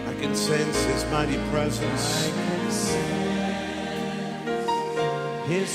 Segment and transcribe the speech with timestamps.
[0.10, 2.06] I can sense His mighty presence.
[5.48, 5.72] His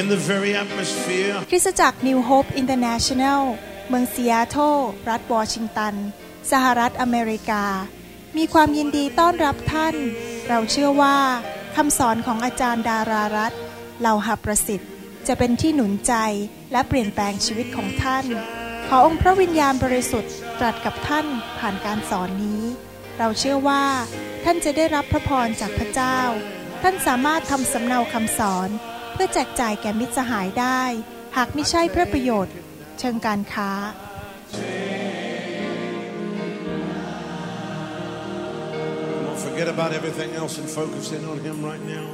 [0.00, 1.36] in the very atmosphere.
[1.50, 3.40] คริสตจักร New Hope International
[3.88, 4.76] เมืองซีแอตเทิล
[5.10, 5.94] รัฐวอชิงตัน
[6.51, 7.65] สหรัฐอเมริกา
[8.37, 9.95] มีความยินดีต้อนรับท่าน
[10.49, 11.17] เราเชื่อว่า
[11.75, 13.53] คำสอนของอาจารย์ดารารัต
[13.99, 14.91] เหล่าหับประสิทธิ์
[15.27, 16.13] จะเป็นที่หนุนใจ
[16.71, 18.25] และเปลี่ยนแปลงชีวิตของท่าน
[18.87, 21.25] ขอองค์พระวิญญาณบริสุทธิ์ตรัสกับท่าน
[21.59, 22.63] ผ่านการสอนนี้
[23.17, 23.85] เราเชื่อว่า
[24.43, 26.19] ท่านจะได้รับพระพรจากพระเจ้า
[26.81, 28.69] ท่านสามารถทำสำเนาคำสอน
[29.13, 30.81] เพื่อแจกจ่ายแก่มิตรสหายได้
[31.37, 32.55] หากไม่ใช่เพื่อประโยชน์
[32.99, 33.71] เชิงการค้า
[39.59, 42.07] forget about everything else and focus in on Him right now.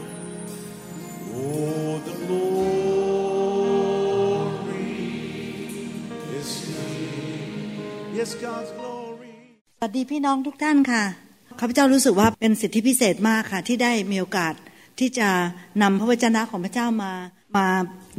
[1.38, 3.46] Oh, the glory
[6.40, 8.18] is here.
[8.20, 9.34] Yes, God's glory.
[9.80, 11.04] สวัสดีพี่น้องทุกท่านค่ะ
[11.60, 14.54] ข้าพเจ้ารู้สึกว่าเป็นสิทธิพิเศษมากค่ะ ที่ได้มีโอกาส
[15.00, 15.30] ที่จะ
[15.82, 17.12] นำพระวจนะของพระเจ้ามา
[17.58, 17.66] มา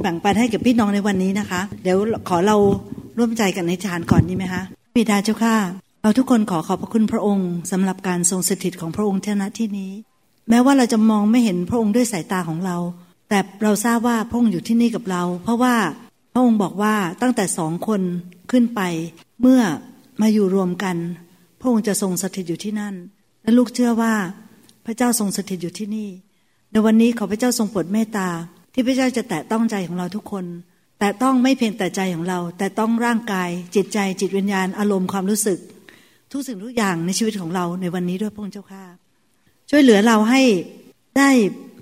[0.01, 1.99] แบ่งปันให้กับพี่น้องในวันนี้นะคะ เดี๋ยว
[2.29, 2.57] ขอเรา
[3.19, 4.63] ร่วมใจกันในฌานก่อนดีไหมคะ
[4.97, 9.93] บิดาเจ้าค่ะ เราทุกคนขอขอบพระคุณพระองค์สำหรับการทรงสถิตของพระองค์เท่านั้นที่นี้
[10.49, 12.77] แม้ว่าเราจะมองไม่เห็นพระองค์ด้วยสายตาของเรา
[13.29, 15.75] แต่เราทราบว่าพระองค์อยู่ที่นี่กับเรา เพราะว่า
[16.33, 18.01] พระองค์บอกว่าตั้งแต่สองคน
[18.51, 18.81] ขึ้นไป
[19.41, 19.61] เมื่อ
[20.21, 20.97] มาอยู่รวมกัน
[21.61, 22.95] พระองค์จะทรงสถิตอยู่ที่นั่น
[23.43, 24.15] และลูกเชื่อว่า
[24.87, 26.09] พระเจ้าทรงสถิตอยู่ที่นี่
[26.71, 28.29] ในวันนี้ขอพระเจ้าทรงโปรดเมตตา
[28.75, 30.45] ที่พระเจ้าจะแตะต้องใจของเราทุกคน
[30.99, 35.61] แต่ต้องไม่เพียงแต่ใจของเรา แต่ต้องร่างกาย จิตใจจิตวิญญาณอารมณ์ความรู้สึก
[36.37, 38.85] ทุกสิ่งทุกอย่างในชีวิตของเราในวันนี้ด้วยพระองค์เจ้าข้า
[39.71, 40.43] ช่วยเหลือเราให้
[41.19, 41.31] ได้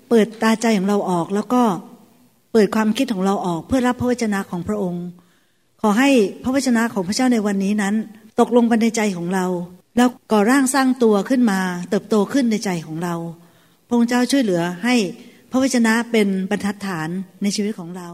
[0.08, 1.62] เปิดตาใจของเราออก แล้วก็
[2.52, 5.04] เปิดความคิดของเราออก เพื่อรับพระวจนะของพระองค์
[5.82, 6.10] ขอให้
[6.44, 7.94] พระวจนะของพระเจ้าในวันนี้นั้น
[8.40, 9.46] ตกลงไปในใจของเรา
[9.96, 11.60] แล้วก่อร่างสร้างตัวขึ้นมา
[11.90, 13.14] เติบโตขึ้นในใจของเรา
[13.86, 14.94] พระองค์เจ้าช่วยเหลือให้
[15.50, 17.08] พระวจนะเป็นบรรทัดฐาน
[17.42, 18.08] ในชีวิตของเรา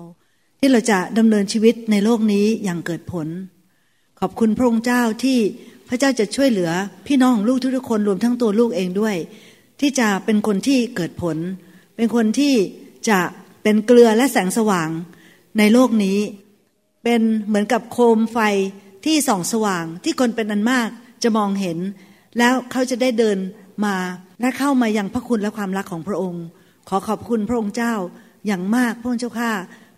[0.60, 3.28] ที่เราจะดำเนินชีวิตในโลกนี้อย่างเกิดผล
[4.20, 5.38] ขอบคุณพระองค์เจ้าที่
[5.90, 6.70] พระเจ้าจะช่วยเหลือ
[7.06, 9.16] พี่น้องของลูกทุกๆคนรวมทั้งตัวลูกเองด้วย
[9.80, 11.36] ที่จะเป็นคนที่เกิดผล
[11.96, 12.54] เป็นคนที่
[13.08, 13.20] จะ
[13.62, 14.88] เป็นเกลือและแสงสว่าง
[15.58, 16.18] ในโลกนี้
[17.04, 18.38] เป็นเหมือนกับโคมไฟ
[19.04, 20.88] ที่ส่องสว่างที่คนเป็นอันมาก
[21.22, 21.78] จะมองเห็น
[22.38, 23.38] แล้วเขาจะได้เดิน
[23.84, 23.96] มา
[24.40, 26.44] และเข้ามายังพระคุณและความรักของพระองค์
[26.88, 27.94] ขอขอบคุณพระองค์เจ้า
[28.46, 29.52] อย่างมากพระองค์เจ้าข้า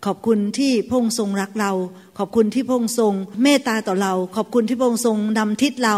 [0.05, 1.71] ขอบคุณที่พระองค์ทรงรักเรา
[2.17, 5.97] ขอบคุณที่พระองค์ทรงเมตตาต่อเรา ขอบคุณที่พระองค์ทรงนำทิศเรา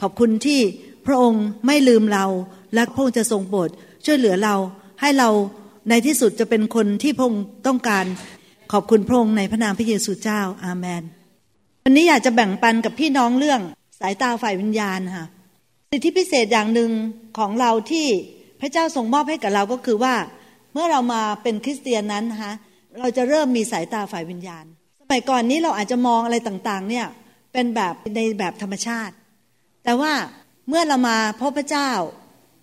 [0.00, 0.60] ขอบคุณที่
[1.06, 2.24] พระองค์ไม่ลืมเรา
[2.74, 3.68] และพระองค์จะทรงโปรด
[4.04, 4.54] ช่วยเหลือเรา
[5.00, 5.28] ให้เรา
[5.88, 8.04] ในที่สุดจะเป็นคนที่พระองค์ต้องการ
[8.72, 11.02] ขอบคุณพระองค์ในพระนามพระเยซูเจ้าอาเมน
[11.84, 13.60] วันนี้อยากจะแบ่งปันกับพี่น้องเรื่อง
[14.00, 15.26] สายตาฝ่ายวิญญาณค่ะ
[15.92, 16.90] สิทธิพิเศษอย่างหนึ่ง
[17.38, 18.06] ของเราที่
[18.60, 20.14] พระเจ้าทรงมอบให้กับเราก็คือว่า
[20.72, 22.52] เมื่อเรามาเป็นคริสเตียนนั้นนะคะ
[22.98, 24.64] เราจะเริ่มมีสายตาฝ่ายวิญญาณ
[25.00, 27.06] สมัยก่อนนี้เราอาจจะมองอะไรต่างๆ เนี่ย
[27.52, 29.14] เป็นแบบในแบบธรรมชาติ
[29.84, 30.12] แต่ว่า
[30.68, 31.90] เมื่อเรามาพบพระเจ้า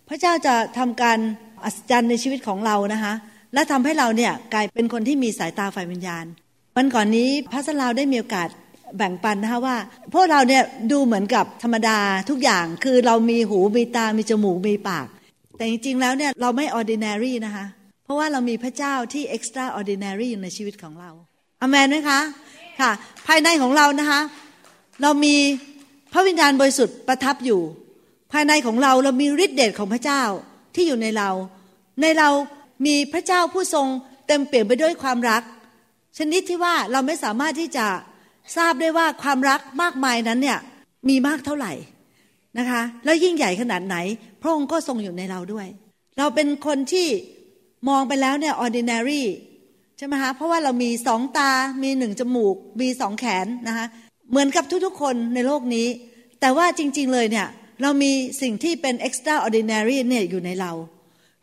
[0.09, 1.17] พระเจ้าจะทำการ
[1.63, 3.13] อัศจรรย์ในชีวิตของเรานะคะ
[3.53, 6.25] และทำให้เราเนี่ยกลายเป็นคนที่มีสายตาฝ่ายวิญญาณ
[6.75, 8.49] วันก่อนนี้พระสลาวได้มีโอกาส
[8.97, 9.77] แบ่งปันนะคะว่า
[10.13, 11.99] พวกเราเนี่ยดูเหมือนกับธรรมดา
[12.29, 15.07] ทุกอย่างคือเรามีหูมีตามีจมูกมีปาก
[15.57, 17.65] แต่จริงๆแล้วเนี่ยเราไม่ ordinary นะคะ
[18.07, 21.11] เพราะว่าเรามีพระเจ้าที่ extraordinary อยู่ในชีวิตของเรา
[21.61, 22.19] อเมนไหมคะ
[22.79, 22.91] ค่ะ
[23.27, 24.21] ภายในของเรานะคะ
[25.01, 25.35] เรามี
[26.13, 27.61] พระวิญญาณบริสุทธิ์ประทับอยู่
[28.31, 30.23] ภายในของเราเรามีฤทธิเดชของพระเจ้า
[30.75, 31.29] ที่อยู่ในเรา
[32.01, 32.29] ในเรา
[32.85, 33.87] มีพระเจ้าผู้ทรง
[34.27, 35.43] เต็มเปลี่ยนไปด้วยความรัก
[36.17, 37.87] ชนิดที่ว่าเราไม่สามารถที่จะ
[38.57, 40.59] ทราบได้ว่าความรักมากมายนั้นเนี่ย
[41.09, 41.73] มีมากเท่าไหร่
[42.57, 43.95] นะคะ แล้วยิ่งใหญ่ขนาดไหน
[44.41, 45.67] พระองค์ก็ทรงอยู่ในเราด้วย
[46.17, 47.07] เราเป็นคนที่
[47.87, 49.23] มองไปแล้วเนี่ย ordinary
[49.97, 51.51] ใช่ไหมคะเพราะว่าเรามีสองตา
[51.83, 53.85] มีหนึ่งจมูก มีสองแขนนะคะ
[54.29, 55.87] เหมือนกับทุกๆคนในโลกนี้
[56.41, 57.47] แต่ว่าจริง ๆ เลยเนี่ย
[57.81, 60.71] เรามีสิ่งที่เป็น extraordinary เนี่ยอยู่ในเรา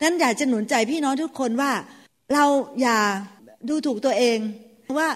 [0.03, 1.73] นั้นอยากจะหนุนใจพี่น้องทุกคนว่า
[2.33, 2.45] เรา
[2.83, 2.99] อย่า
[3.69, 4.39] ดูถูกตัวเอง
[4.99, 5.09] ว่า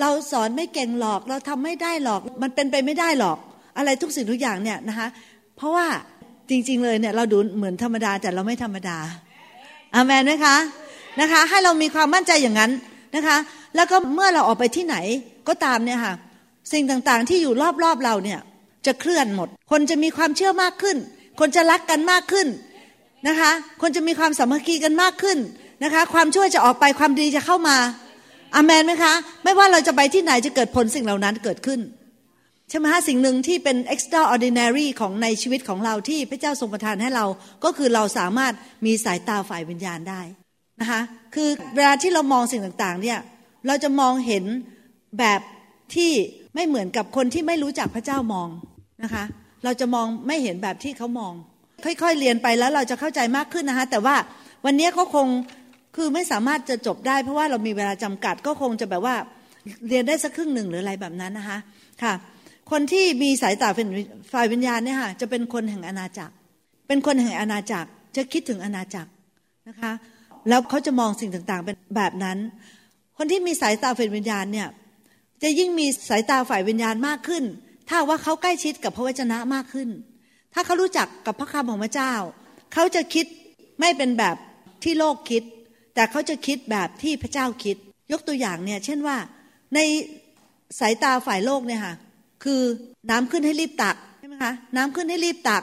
[0.00, 3.38] เราสอนไม่เก่งหรอก เราทำไม่ได้หรอก มันเป็นไปไม่ได้หรอก
[3.76, 5.08] อะไรทุกสิ่งทุกอย่างเนี่ยนะคะ
[5.56, 5.86] เพราะว่า
[6.50, 8.98] จริง ๆ เลยเนี่ยเราดูเหมือนธรรมดาแต่เราไม่ธรรมดา
[9.94, 10.56] อามันไหมคะ
[11.20, 12.70] นะคะ ให้เรามีความมั่นใจอย่างนั้น
[13.16, 13.36] นะคะ
[13.76, 14.96] แล้วก็เมื่อเราออกไปที่ไหน
[15.48, 16.14] ก็ตามเนี่ยค่ะ
[16.72, 17.52] สิ่งต่างๆที่อยู่
[17.82, 18.40] รอบๆเราเนี่ย
[18.86, 20.96] จะเคลื่อนหมด คนจะมีความเชื่อมากขึ้น
[21.40, 22.46] คนจะรักกันมากขึ้น
[23.28, 23.50] นะคะ
[23.82, 25.38] คนจะมีความสามัคคีกันมากขึ้น
[25.84, 27.76] นะคะ ความช่วยจะออกไปความดีจะเข้ามา
[28.54, 29.12] อามนไหมคะ
[29.44, 31.80] ไม่ว่าเราจะไปที่ไหนจะเกิดผลสิ่งเหล่านั้นเกิดขึ้น
[32.72, 37.26] ใช่ไหมฮะสิ่งหนึ่งที่เป็น extraordinary ของในชีวิตของเราที่พระเจ้าทรงประทานให้เรา
[37.64, 38.52] ก็คือเราสามารถ
[38.86, 40.20] มีสายตาฝ่ายวิญญาณได้
[40.80, 41.00] นะคะ
[41.34, 43.18] คือเวลาที่เรามองสิ่งต่างๆเนี่ย
[43.66, 44.44] เราจะมองเห็น
[45.18, 45.40] แบบ
[45.94, 46.12] ที่
[46.54, 48.48] ไม่เหมือนกับคนที่ไม่รู้จักพระเจ้ามอง
[49.02, 49.24] นะคะ
[49.64, 51.32] เราจะมองไม่เห็นแบบที่เขามอง
[51.84, 54.16] ค่อยๆเรียนไปแล้วเราจะเข้าใจมากขึ้นนะคะ แต่ว่า
[54.64, 55.26] วันนี้เขาคง
[55.96, 59.14] คือไม่สามารถจะจบได้ เพราะว่าเรามีเวลาจำกัดก็คงจะแบบว่า
[59.88, 61.58] เรียนได้สักครึ่งหนึ่งหรืออะไรแบบนั้นนะคะ
[62.02, 62.14] ค่ะ
[62.70, 63.68] คนที่มีสายตา
[64.32, 66.34] ฝ่ายวิญญาณเนี่ยค่ะจะเป็นคนแห่งอาณาจักร
[66.88, 69.10] เป็นคนแห่งอาณาจักร จะคิดถึงอาณาจักร
[69.68, 69.92] นะคะ
[70.48, 72.38] แล้วเขาจะมองสิ่งต่างๆเป็นแบบนั้น
[73.16, 74.68] คนที่มีสายตาฝ่ายวิญญาณเนี่ย
[75.42, 77.44] จะยิ่งมีสายตาฝ่ายวิญญาณมากขึ้น
[77.88, 79.88] ถ้าว่าเขาใกล้ชิดกับพระวจนะมากขึ้น
[80.54, 82.12] ถ้าเขารู้จักกับพระคำของพระเจ้า
[82.72, 83.26] เขาจะคิด
[83.80, 84.36] ไม่เป็นแบบ
[84.84, 85.42] ที่โลกคิด
[85.94, 87.76] แต่เขาจะคิดแบบที่พระเจ้าคิด
[88.12, 89.16] ยกตัวอย่างเนี่ยเช่นว่า
[89.74, 89.78] ใน
[90.80, 91.94] สายตาฝ่ายโลกเนี่ยค่ะ
[92.44, 92.62] คือ
[93.10, 95.62] น้ำขึ้นให้รีบตักใช่ไหมคะน้ำขึ้นให้รีบตัก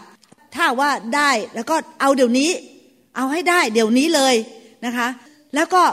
[0.55, 2.51] ถ้าว่าได้แล้วก็เอาเดี๋ยวนี้
[3.15, 4.35] เอาให้ได้เดี๋ยวนี้เลย
[4.85, 5.07] นะคะ
[5.55, 5.83] แล้วก็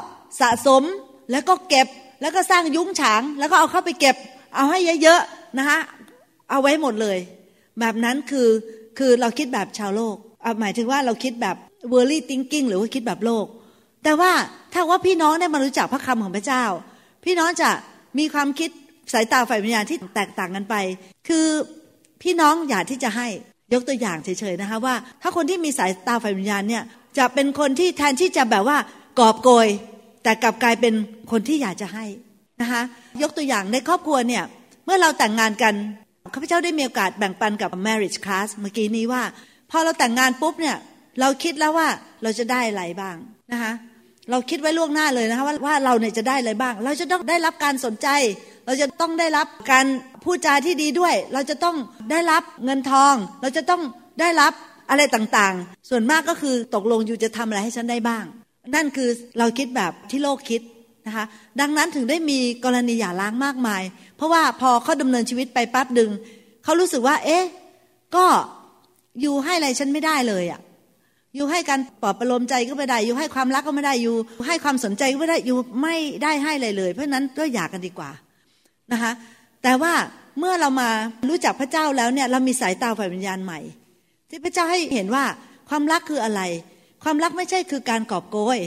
[0.41, 0.83] สะสม
[1.31, 1.87] แล้วก็เก็บ
[2.21, 4.17] แล้วก็สร้างยุ้งฉาง แล้วก็เอาเข้าไปเก็บ
[4.56, 5.79] เอาให้เยอะๆนะคะ
[6.50, 7.19] เอาไว้หมดเลย
[7.81, 8.49] แบบนั้นคือ
[8.99, 10.17] คือเราคิดแบบชาวโลก
[10.61, 11.56] หมายถึงว่าเราคิดแบบ
[11.93, 13.47] worldly thinking หรือว่าคิดแบบโลก
[14.05, 14.32] แต่ว่า
[14.73, 16.65] ถ้าว่าพี่น้องได้มารู้จักพระคำของพระเจ้า
[17.25, 17.71] พี่น้องจะ
[18.19, 18.71] มีความคิด
[19.12, 20.75] สายตาฝ่ายวิญญาณที่แตกต่างกันไป
[21.29, 21.47] คือ
[22.23, 23.29] พี่น้องอยากที่จะให้
[23.75, 26.82] ยกตัวอย่างเฉยๆนะคะว่า ถ้าคนที่มีสายตาฝ่ายวิญญาณเนี่ย
[27.19, 28.79] จะเป็นคนที่แทนที่จะแบบว่า
[29.19, 29.69] กอบโกย
[30.25, 30.94] แต่กลับกลายเป็น
[31.31, 32.05] คนที่อยากจะให้
[32.62, 32.82] นะคะ
[33.23, 34.44] ยกตัวอย่างในครอบครัวเนี่ย
[34.85, 35.75] เมื่อเราแต่งงานกัน
[36.35, 39.23] ข้าพเจ้าได้มีโอกาสแบ่งปันกับ marriage class เมื่อกี้นี้ว่า
[39.70, 40.76] พอเราแต่งงานปุ๊บเนี่ย
[41.20, 41.88] เราคิดแล้วว่า
[42.23, 43.17] เราจะได้อะไรบ้าง
[43.53, 43.73] นะคะ
[44.31, 48.08] เราคิดไว้ล่วงหน้าเลยนะคะว่าว่าเราเนี่ยจะได้อะไรบ้าง เราจะต้องได้รับการสนใจ
[48.67, 49.87] เราจะต้องได้รับการ
[50.25, 51.77] พูดจาที่ดีด้วย เราจะต้อง
[52.11, 53.83] ได้รับเงินทอง เราจะต้อง
[54.21, 54.53] ได้รับ
[54.91, 58.25] อะไรต่างๆ ส่วนมากก็คือตกลงอยู่จะทำอะไรให้ฉันได้บ้าง
[58.75, 59.09] นั่นคือ
[59.39, 60.61] เราคิดแบบที่โลกคิด
[61.07, 61.25] นะคะ
[61.61, 63.83] ดังนั้นถึงได้มีกรณีหย่าร้างมากมาย
[64.17, 66.11] เพราะว่าพอเขาดำเนินชีวิตไปปั๊บดึง
[66.65, 67.45] เขารู้สึกว่า เอ๊ะ
[68.17, 68.27] ก็
[69.21, 70.61] อยู่ให้อะไรฉันไม่ได้เลยอะ่ะ
[71.37, 74.17] อยู่ให้การปลอบประโลมใจก็ไม่ได้อยู่ให้ความรักก็ไม่ได้อยู่
[74.47, 78.11] ให้ความสนใจก็ไม่ได้อยู่ไม่ได้ให้อะไรเลย เพราะนั้นก็อยากกันดีกว่า
[78.93, 79.12] นะคะ
[79.62, 79.93] แต่ว่า
[80.38, 80.88] เมื่อเรามา
[81.29, 83.61] รู้จักพระเจ้าแล้วเนี่ยเรามีสายตาฝ่ายวิญญาณใหม่
[84.29, 85.25] ที่พระเจ้าให้เห็นว่า
[85.69, 86.41] ความรักคืออะไร
[87.05, 88.59] ความรักไม่ใช่คือการกอบโกย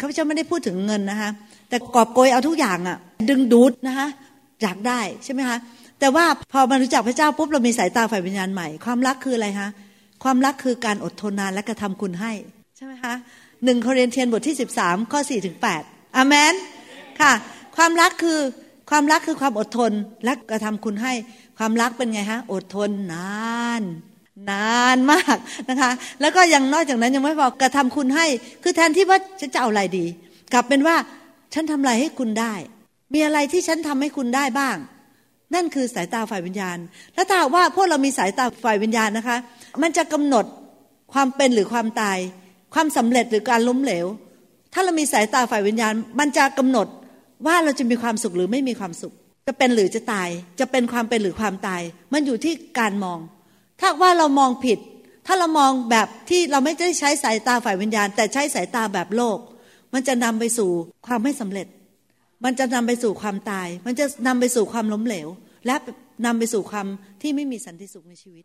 [0.00, 1.30] ข้าพเจ้าไม่ได้พูดถึงเงินนะคะ
[1.68, 4.08] แต่กอบโกยเอาทุกอย่างอะดึงดูดนะคะ
[4.62, 5.58] อยากได้ใช่ไหมคะ
[6.00, 9.68] แต่ว่าพอมารู้จักพระเจ้าปุ๊บเรามีสายตาฝ่ายวิญญาณใหม่ ความรักคืออะไรคะ
[10.24, 12.32] ความรักคือการอดทนนานและกระทำคุณให้
[12.76, 13.14] ใช่ไหมคะ
[13.64, 15.82] หนึ่งโครินเทียนบทที่สิบสามข้อสี่ถึงแปด
[16.16, 16.54] อเมน
[17.20, 17.32] ค่ะ
[17.76, 18.38] ความรักคือ
[18.90, 19.92] ความรักคือความอดทน
[20.24, 21.12] และกระทำคุณให้
[21.58, 23.82] ความรักเป็นไงฮะ อดทนนาน
[24.50, 25.36] นานมาก
[25.70, 25.90] นะคะ
[26.20, 28.26] แล้วก็ยังนอกจากนั้นยังไม่พอกระทำคุณให้
[28.62, 30.06] คือแทนที่ว่าฉันจะเอาอะไรดี
[30.52, 30.96] กลับเป็นว่า
[31.54, 32.54] ฉันทำอะไรให้คุณได้
[33.14, 34.76] มีอะไรที่ฉันทำให้คุณได้บ้าง
[35.54, 36.78] นั่นคือสายตาฝ่ายวิญญาณ
[37.14, 39.36] แล้วถ้าว่าพวกเรามีสายตาฝ่ายวิญญาณนะคะ
[39.82, 40.44] มันจะกำหนด
[41.12, 42.18] ความเป็นหรือความตาย
[42.74, 44.06] ความสำเร็จหรือการล้มเหลว
[44.72, 46.86] ถ้าเรามีสายตาฝ่ายวิญญาณ มันจะกำหนด
[47.46, 49.14] ว่าเราจะมีความสุขหรือไม่มีความสุข
[49.48, 50.28] จะเป็นหรือจะตาย
[50.60, 53.18] จะเป็นความเป็นหรือความตาย มันอยู่ที่การมอง
[53.80, 54.78] ถ้าว่าเรามองผิด
[55.26, 59.38] ถ้าเรามองแบบที่เราไม่ได้ใช้สายตาฝ่ายวิญญาณ แต่ใช้สายตาแบบโลก
[59.94, 60.70] มันจะนำไปสู่
[61.06, 61.66] ความไม่สำเร็จ
[62.44, 65.28] มันจะนำไปสู่ความตาย มันจะนำไปสู่ความล้มเหลว
[65.66, 65.74] และ
[66.26, 66.86] นำไปสู่ความ
[67.22, 68.44] ที่ไม่มีสันติสุขในชีวิต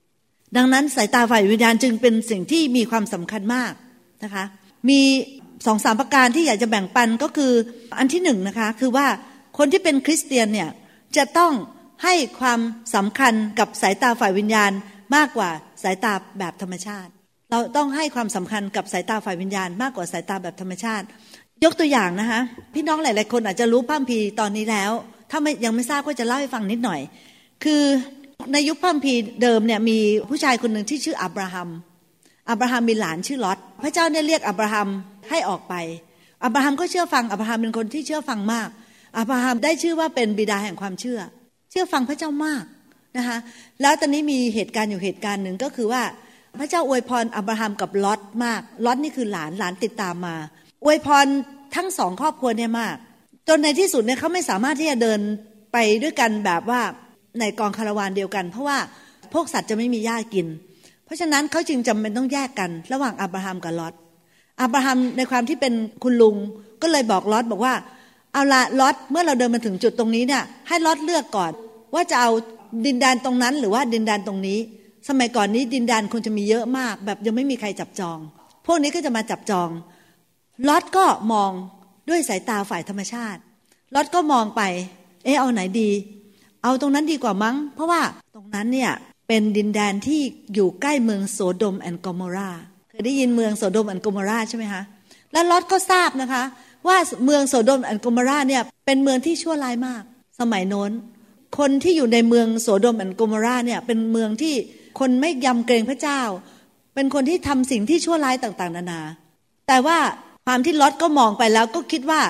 [0.58, 3.74] ดังนั้นสายตาฝ่ายวิญญาณจึงเป็นสิ่งที่มีความสำคัญมาก
[4.24, 4.44] นะคะ
[4.90, 5.02] มี
[5.65, 7.53] สองสามประการที่อยากจะแบ่งปันก็คือ
[8.00, 9.08] อันที่หนึ่งนะคะ คือว่า
[9.58, 10.70] คนที่เป็นคริสเตียนเนี่ย
[11.17, 11.51] จะต้อง
[12.03, 12.60] ให้ความ
[12.96, 14.72] สำคัญกับสายตาฝ่ายวิญญาณ
[15.15, 15.50] มากกว่า
[15.84, 17.12] สายตาแบบธรรมชาติ
[17.51, 21.05] เราต้องให้ความสำคัญกับสายตาฝ่ายวิญญาณ มากกว่าสายตาแบบธรรมชาติ
[21.63, 22.39] ยกตัวอย่างนะคะ
[22.74, 24.91] พี่น้องหลาย ๆ คนอาจจะรู้พัมพีตอนนี้แล้ว
[25.32, 27.01] ถ้าไม่ยังไม่ทราบก็จะเล่าให้ฟังนิดหน่อย
[27.63, 27.84] คือ
[28.53, 31.70] ในยุคพัมพีเดิมเนี่ยมีผู้ชายคนหนึ่งที่ชื่ออับราฮัม
[32.50, 34.88] อับราฮัมมีหลานชื่อลอตพระเจ้าเนี่ยเรียกอับราฮัม
[35.30, 35.74] ให้ออกไป
[36.44, 38.70] อับราฮัมก็เชื่อฟังอับราฮัมเป็นคนที่เชื่อฟังมาก
[39.18, 41.20] อับราฮัมได้ชื่อว่าเป็นบิดาแห่งความเชื่อ
[41.72, 42.64] เชื่อฟังพระเจ้ามาก
[43.18, 43.38] นะคะ
[43.82, 46.04] แล้วตอนนี้มีเหตุการณ์อยู่เหตุการณ์หนึ่งก็คือว่า
[46.60, 50.36] พระเจ้าอวยพรอับราฮัมกับลอตมากลอตนี่คือหลานหลานติดตามมา
[50.84, 51.26] อวยพร
[51.76, 52.96] ทั้งสองครอบครัวเนี่ยมาก
[53.48, 55.20] จนในที่สุดเนี่ยเขาไม่สามารถที่จะเดิน
[55.74, 56.82] ไปด้วยกันแบบว่า
[57.40, 58.78] ในกองคาราวานเดียวกัน เพราะว่า
[59.34, 60.48] พวกสัตว์จะไม่มีหญ้ากิน
[61.06, 63.94] เพราะฉะนั้นเขาจึงจำเป็นต้องแยกกัน ระหว่างอับราฮัมกับลอต
[64.62, 66.36] อับราฮัมในความที่เป็นคุณลุง
[66.82, 67.74] ก็เลยบอกลอตบอกว่า
[68.34, 71.52] เอาละลอตเมื่อเราเดินมาถึงจุดตรงนี้เนี่ยให้ลอตเลือกก่อน
[71.94, 72.32] ว่าจะเอา
[72.86, 74.60] ดินแดนตรงนั้นหรือว่าดินแดนตรงนี้
[75.10, 78.18] สมัยก่อนนี้ดินแดนคงจะมีเยอะมาก แบบยังไม่มีใครจับจอง
[78.66, 79.70] พวกนี้ก็จะมาจับจอง
[80.68, 81.52] ลอตก็มอง
[82.10, 83.40] ด้วยสายตาฝ่ายธรรมชาติ
[83.96, 84.62] ลอตก็มองไป
[85.24, 85.90] เออเอาไหนดี
[86.64, 88.02] เอาตรงนั้นดีกว่ามั้ง เพราะว่า
[88.36, 88.92] ตรงนั้นเนี่ย
[89.27, 90.22] เป็นดินแดนที่
[90.53, 92.50] อยู่ใกล้เมืองโสโดมแอนกอมอรา
[92.89, 94.82] เคยได้ยินเมืองโสโดมแอนกอมอราใช่ไหมคะ
[95.32, 96.44] แล้วลอตก็ทราบนะคะ
[96.88, 100.03] ว่าเมืองโสโดมแอนกอมอราเนี่ยเป็นเมืองที่ชั่วร้ายมาก
[100.39, 100.92] สมัยโน้น
[101.60, 104.56] คนที่อยู่ในเมืองโสโดมแอนกอมอราเนี่ยเป็นเมืองที่
[105.00, 106.22] คนไม่ยำเกรงพระเจ้า
[106.96, 109.01] เป็นคนที่ทำสิ่งที่ชั่วร้ายต่างๆ นานา
[109.68, 109.98] แต่ว่า
[110.46, 112.22] ความที่ลอตก็มองไปแล้วก็คิดว่า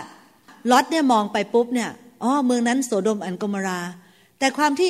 [0.72, 1.90] ลอตเนี่ยมองไปปุ๊บเนี่ย
[2.24, 3.80] อ๋อเมืองนั้นโสโดมแอนกอมอรา
[4.40, 4.90] แต่ความที่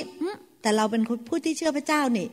[0.63, 2.27] แต่เราเป็นผู้ที่เชื่อพระเจ้านี่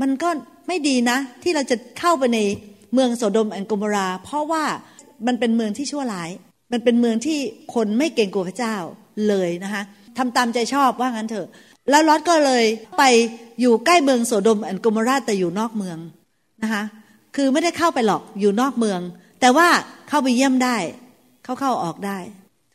[0.00, 0.28] มันก็
[0.68, 2.38] ไม่ดีนะ ที่เราจะเข้าไปใน
[2.92, 4.64] เมืองโสโดมแอนกมรา เพราะว่า
[5.26, 6.30] มันเป็นเมืองที่ชั่วร้าย
[6.72, 7.38] มันเป็นเมืองที่
[7.74, 8.76] คนไม่เกรงกลัวพระเจ้า
[9.28, 9.82] เลยนะคะ
[10.18, 11.48] ทำตามใจชอบว่างั้นเถอะ
[11.90, 12.64] แล้วลอตก็เลย
[12.98, 13.02] ไป
[13.60, 15.98] อยู่ใกล้เมืองโสโดมแอนกมราแต่อยู่นอกเมือง
[16.62, 16.82] นะคะ
[17.36, 19.00] คือไม่ได้เข้าไปหรอกอยู่นอกเมือง
[19.40, 19.68] แต่ว่า
[20.08, 20.76] เข้าไปเยี่ยมได้
[21.44, 22.18] เข้าเข้าออกได้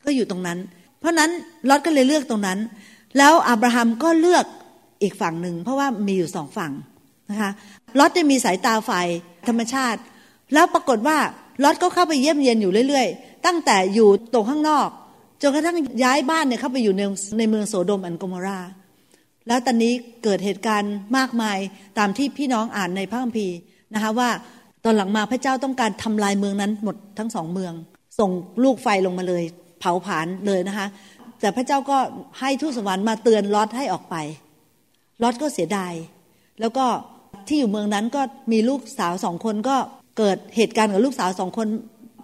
[0.04, 0.58] ก็อยู่ตรงนั้น
[0.98, 1.30] เพราะนั้น
[1.68, 2.58] ลอตก็เลยเลือกตรงนั้น
[3.18, 4.44] แล้วอับราฮัมก็เลือก
[5.04, 6.72] อีกฝั่งหนึ่ง เพราะว่ามีอยู่สองฝั่ง
[7.30, 7.50] นะคะ
[7.98, 9.06] ลอตได้มีสายตาฝ่าย
[9.48, 10.00] ธรรมชาติ
[10.54, 11.18] แล้วปรากฏว่า
[11.64, 14.88] ลอตก็เข้าไปเยี่ยมเยียนอยู่เรื่อยๆ ตั้งแต่อยู่ตรงข้างนอก
[15.42, 17.02] จนกระทั่งย้ายบ้านเนี่ยเข้าไปอยู่ใน
[17.38, 18.60] ในเมืองโสโดมแอนโกมรา
[19.48, 19.92] แล้วตอนนี้
[20.24, 21.58] เกิดเหตุการณ์มากมาย
[21.98, 23.56] ตามที่พี่น้องอ่านในพระคัมภีร์
[23.94, 24.30] นะคะว่า
[24.84, 27.72] ตอนหลังมาพระเจ้าต้องการทำลายเมืองนั้นหมดทั้งสองเมือง
[28.18, 28.30] ส่ง
[28.64, 29.44] ลูกไฟลงมาเลย
[29.80, 30.86] เผาผลาญเลยนะคะ
[31.40, 31.98] แต่พระเจ้าก็
[32.40, 34.16] ให้ทูตสวรรค์มาเตือนลอตให้ออกไป
[35.22, 35.92] ลอตก็เสียดาย
[36.60, 36.86] แล้วก็
[37.48, 39.76] ที่อยู่เมืองนั้นก็มีลูกสาวสองคนก็
[40.18, 41.68] เกิดเหตุการณ์กับลูกสาวสองคน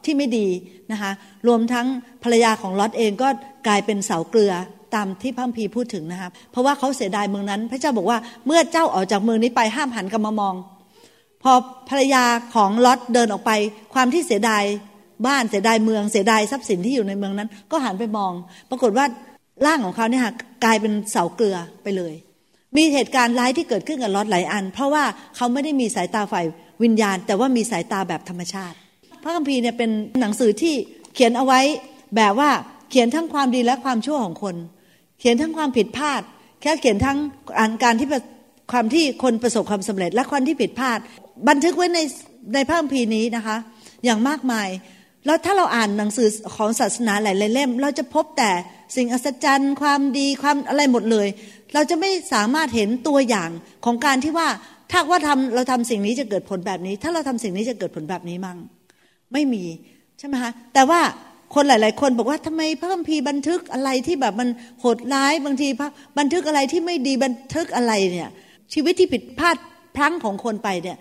[0.05, 0.47] ที่ไม่ดี
[0.93, 1.13] นะคะ
[1.49, 1.87] รวมทั้ง
[2.23, 3.29] ภรรยาของลอตเองก็
[3.67, 4.53] กลายเป็นเสาเกลือ
[4.95, 10.55] ตามที่พระพีพูดถึงนะคะเพราะว่าเขาเสียดายเมืองนั้น พระเจ้าบอกว่าเมื่อเจ้าออกจากเมืองนี้ไปห้ามหันกลับมามอง
[11.43, 11.53] พอ
[11.89, 13.53] ภรรยาของลอตเดินออกไป
[13.95, 14.63] ความที่เสียดาย
[15.27, 18.33] บ้านเสียดายเมืองเสียดายทรัพย์สินที่อยู่ในเมืองนั้น ก็หันไปมอง
[18.71, 19.07] ปรากฏว่า
[19.67, 20.25] ร่างของเขาเนี่ย
[20.65, 22.15] กลายเป็นเสาเกลือไปเลย
[22.77, 25.05] มีเหตุการณ์ร้ายที่เกิดขึ้นกับลอตหลายอัน เพราะว่า
[25.37, 26.47] เขาไม่ได้มีสายตาฝ่าย
[26.83, 28.77] วิญญาณ แต่ว่ามีสายตาแบบธรรมชาติ
[29.23, 30.75] พระคัมภีร์เนี่ยเป็นหนังสือที่
[31.15, 31.61] เขียนเอาไว้
[32.17, 32.51] แบบว่า
[32.91, 34.57] เขียนทั้งความดีและความชั่วของคน
[35.21, 36.23] เขียนทั้งความผิดพลาด
[36.63, 37.19] แค่เขียนทั้ง
[37.85, 38.09] การที่
[38.73, 40.99] ความที่คนประสบความสำเร็จ และความที่ผิดพลาด
[41.49, 41.99] บันทึกไว้ใน
[42.55, 43.57] ในพระคัมภีร์นี้นะคะ
[44.05, 44.69] อย่างมากมาย
[45.27, 48.51] แล้วถ้าเราอ่านหนังสือของศาสนาหลายๆเล่ม เราจะพบแต่
[48.97, 51.27] สิ่งอัศจรรย์ ความดีความอะไรหมดเลย
[51.75, 53.51] เราจะไม่สามารถเห็นตัวอย่าง
[53.85, 54.49] ของการที่ว่า
[54.91, 58.59] ถ้าว่าทำเราทำสิ่งนี้จะเกิดผลแบบนี้ ถ้าเราทำสิ่งนี้จะเกิดผลแบบนี้มั่ง
[59.33, 59.65] ไม่มี
[60.19, 61.01] ใช่ไหมคะแต่ว่า
[61.55, 64.49] คนหลาย ๆ คนบอกว่าทำไมพระคัมภีร์บันทึกอะไรที่แบบมัน
[64.81, 68.31] โหดร้ายบางทีพระบันทึกอะไรที่ไม่ดีบันทึกอะไรเนี่ย
[68.73, 69.57] ชีวิตที่ผิดพลาด
[69.97, 70.97] พลั้งของคนไปเนี่ย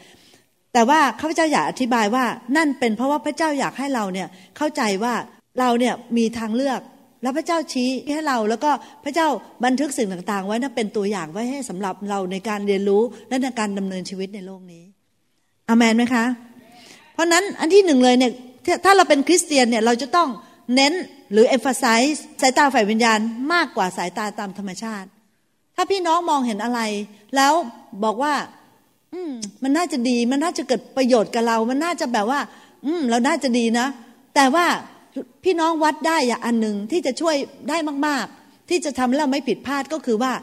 [0.74, 2.26] แต่ว่าข้าพเจ้าอยากอธิบายว่า
[2.58, 5.14] นั่นเป็นเพราะว่าพระเจ้าอยากให้เราเนี่ยเข้าใจว่า
[5.60, 6.80] เราเนี่ยมีทางเลือก
[7.22, 8.72] แล้วพระเจ้าชี้ให้เราแล้วก็
[9.04, 9.28] พระเจ้า
[9.66, 14.84] บันทึกสิ่งต่าง ๆ ไว้นั่นเป็นตัวอย่างไว้ให้สำหรับเราในการเรียนรู้และในการดำเนินชีวิตในโลกนี้
[15.70, 16.26] อเมนไหมคะ
[17.14, 18.32] เพราะนั้นอันที่หนึ่งเลยเนี่ย
[18.86, 20.30] ถ้าเราเป็นคริสเตียนเนี่ยเราจะต้อง
[20.76, 20.94] เน้น
[21.32, 23.20] หรือ emphasize สายตาฝ่ายวิญญาณ
[23.54, 25.10] มากกว่าสายตาตามธรรมชาติ
[25.76, 26.80] ถ้าพี่น้องมองเห็นอะไร
[27.36, 27.54] แล้ว
[28.04, 28.34] บอกว่า
[29.14, 29.32] อืม
[29.64, 32.40] มันน่าจะดี มันน่าจะเกิดประโยชน์กับเรา มันน่าจะแบบว่า
[32.86, 33.88] อืม เราน่าจะดีนะ
[34.36, 34.66] แต่ว่า
[35.44, 37.36] พี่น้องวัดได้อย่างอันหนึ่งที่จะช่วย
[37.70, 40.34] ได้มาก ๆ ที่จะทำให้เราไม่ผิดพลาดก็คือว่า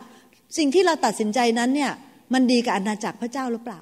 [0.59, 1.93] สิ่งที่เราตัดสินใจนั้นเนี่ย
[2.33, 3.81] มันดีกับอาณาจักรพระเจ้าหรือเปล่า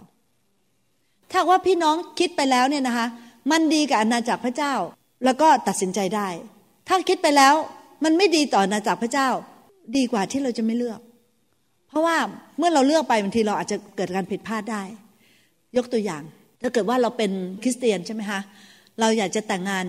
[1.31, 3.07] ถ้าว่าพี่น้องคิดไปแล้วเนี่ยนะคะ
[3.51, 4.75] มันดีกับอาณาจักรพระเจ้า
[5.25, 6.29] แล้วก็ตัดสินใจได้
[6.89, 7.55] ถ้าคิดไปแล้ว
[8.05, 9.29] มันไม่ดีต่ออาณาจักรพระเจ้า
[9.97, 11.01] ดีกว่าที่เราจะไม่เลือก
[11.89, 12.17] เพราะว่า
[12.59, 14.83] เมื่อเราเลือกไปบางทีเราอาจจะเกิดการผิดพลาดได้
[15.77, 16.23] ยกตัวอย่าง
[16.63, 17.31] ถ้าเกิดว่าเราเป็น
[17.63, 18.41] คริสเตียนใช่ไหมคะ
[19.01, 19.85] เราอยากจะแต่งงาน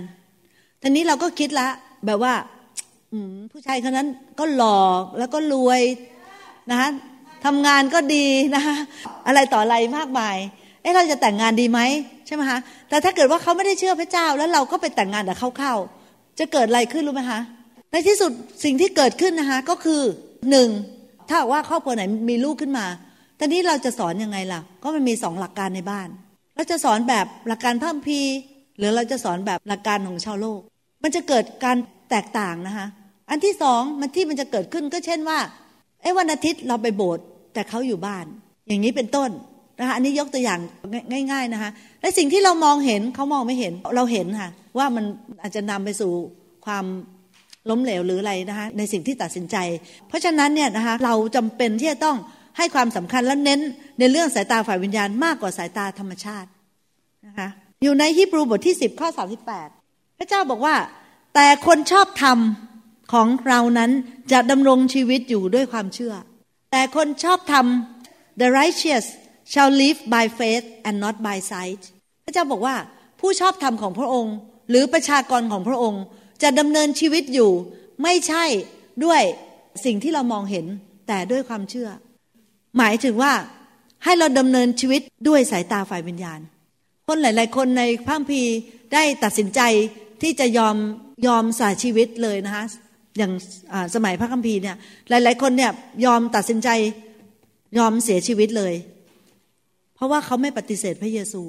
[0.82, 1.68] ทีนี้เราก็คิดละ
[2.06, 2.34] แบบว่า
[3.52, 4.08] ผู้ชายคนนั้น
[4.40, 4.80] ก็หล่อ
[5.20, 5.82] แล้วก็รวย
[6.72, 6.90] นะคะ
[7.46, 8.76] ทำงานก็ดีนะคะ
[9.28, 10.38] อะไรต่ออะไรมากมาย
[10.82, 11.80] เอ๊ะเราจะแต่งงานดีไหม
[12.28, 15.74] ใช่ไหมคะแต่ถ้าเกิดว่าเขาไม่ได้เชื่อพระเจ้า แล้วเราก็ไปแต่งงานแต่เขาเข้า
[16.40, 17.40] จะเกิดอะไรขึ้นรู้ไหมคะ
[17.92, 18.32] ในที่สุด
[18.64, 20.02] สิ่งที่เกิดขึ้นนะคะก็คือ
[20.50, 20.70] หนึ่ง
[21.30, 22.86] ถ้าว่าครอบครัวไหนมีลูกขึ้นมา
[23.40, 26.08] ตอนนี้เราจะสอนยังไงล่ะ ก็มันมีสองหลักการในบ้าน
[26.56, 28.20] เราจะสอนแบบหลักการพิ่มพี
[28.78, 30.62] หรือเราจะสอนแบบหลักการของชาวโลก
[31.04, 31.78] มันจะเกิดการ
[32.10, 32.88] แตกต่างนะคะ
[33.30, 35.40] อันที่สองมันที่มันจะเกิดขึ้นก็เช่นว่า
[36.02, 38.26] ไอ้วันอาทิตย์เราไปโบสถ์แต่เขาอยู่บ้าน
[38.68, 39.30] อย่างนี้เป็นต้น
[39.80, 40.60] นะคะอันนี้ยกตัวอย่าง
[41.32, 41.70] ง่าย ๆนะคะ
[42.02, 45.06] และสิ่งที่เรามองเห็นเขามองไม่เห็นเราเห็นค่ะ ว่ามัน
[45.42, 46.12] อาจจะนำไปสู่
[46.66, 46.86] ความ
[47.70, 49.58] ล้มเหลวหรืออะไรนะคะในสิ่งที่ตัดสินใจ
[50.08, 52.18] เพราะฉะนั้นเนี่ยนะคะเราจำเป็นที่จะต้อง
[52.58, 53.60] ให้ความสำคัญและเน้น
[54.00, 56.50] ในเรื่องสายตาฝ่ายวิญญาณมากกว่าสายตาธรรมชาติ
[57.26, 57.50] นะคะ
[57.84, 59.10] อยู่ในฮีบรูบทที่ 10 ข้อ
[59.64, 60.76] 38 พระเจ้าบอกว่า
[61.36, 62.38] แต่คนชอบธรรม
[63.14, 63.92] ของเรานั้น
[64.32, 66.14] จะดำรงชีวิตอยู่ด้วยความเชื่อ
[66.72, 67.66] แต่คนชอบธรรม
[68.42, 69.06] the righteous
[69.52, 71.82] shall live by faith and not by sight
[72.26, 72.76] พระเจ้าบอกว่า
[73.20, 74.36] ผู้ชอบธรรมของพระองค์
[74.70, 76.04] หรือประชากรของพระองค์
[76.44, 77.52] จะดำเนินชีวิตอยู่
[78.04, 78.46] ไม่ใช่
[79.06, 79.22] ด้วย
[79.86, 80.66] สิ่งที่เรามองเห็น
[81.08, 81.90] แต่ด้วยความเชื่อ
[82.78, 83.34] หมายถึงว่า
[84.04, 86.40] ให้เราดำเนินชีวิตด้วยสายตาฝ่ายวิญญาณ
[87.08, 88.42] คนหลาย ๆ คนในพระพี
[88.94, 89.62] ได้ตัดสินใจ
[90.22, 90.76] ที่จะยอม
[91.28, 92.66] ยอมสาชีวิตเลยนะคะ
[93.18, 93.32] อย่าง
[93.96, 94.76] สมัยพระคัมภีร์เนี่ย
[95.10, 95.72] หลาย ๆ คนเนี่ย
[96.06, 96.70] ยอมตัดสินใจ
[97.78, 98.74] ยอมเสียชีวิตเลย
[99.96, 101.42] เพราะว่าเขาไม่ปฏิเสธพระเยซู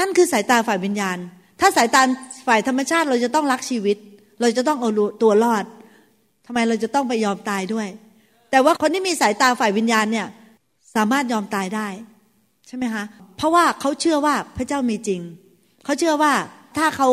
[0.00, 1.18] นั่นคือสายตาฝ่ายวิญญาณ
[1.60, 2.02] ถ้าสายตา
[2.46, 3.96] ฝ่ายธรรมชาติเราจะต้องรักชีวิต
[4.40, 4.90] เราจะต้องเอา
[5.22, 5.64] ตัวรอด
[6.46, 7.88] ทำไมเราจะต้องไปยอมตายด้วย
[8.50, 10.26] แต่ว่าคนที่มีสายตาฝ่ายวิญญาณเนี่ย
[10.94, 11.88] สามารถยอมตายได้
[12.68, 13.04] ใช่ไหมคะ
[13.36, 15.20] เพราะว่าเขาเชื่อว่าพระเจ้ามีจริง
[15.84, 16.32] เขาเชื่อว่า
[16.76, 17.08] ถ้าเขา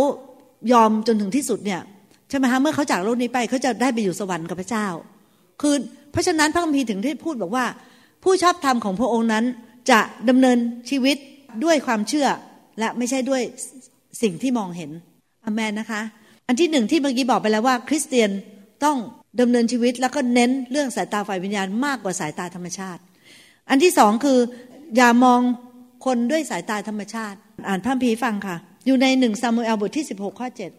[0.72, 1.82] ยอมจนถึงที่สุดเนี่ย
[2.30, 4.88] ใช่ไหมคะเมื่อเขาจากโลกนี้ไปเขาจะได้ไปอยู่สวรรค์กับพระเจ้า
[5.62, 5.76] คือ
[6.12, 7.66] เพราะฉะนั้นพระคัมภีร์ถึงได้พูดบอกว่า
[8.24, 9.46] ผู้ชอบธรรมของพระองค์นั้น
[9.92, 10.58] จะดำเนิน
[10.90, 11.18] ชีวิต
[11.64, 12.28] ด้วยความเชื่อ
[12.80, 13.42] และไม่ใช่ด้วย
[14.22, 14.92] สิ่งที่มองเห็น
[15.46, 16.02] อเมนนะคะ
[16.48, 18.30] อันที่หนึ่งที่เมื่อกี้บอกไปแล้วว่า คริสเตียน
[18.84, 18.98] ต้อง
[19.42, 23.02] ดำเนินชีวิตแล้วก็เน้นเรื่องสายตาฝ่ายวิญญาณมากกว่าสายตาธรรมชาติ
[23.70, 24.40] อันที่สองคือ
[24.96, 25.40] อย่ามอง
[26.06, 30.72] คนด้วยสายตาธรรมชาติ อ่านพระพีฟังค่ะ อยู่ในหนึ่งซามูเอลบทที่สิบหกข้อเจ็ด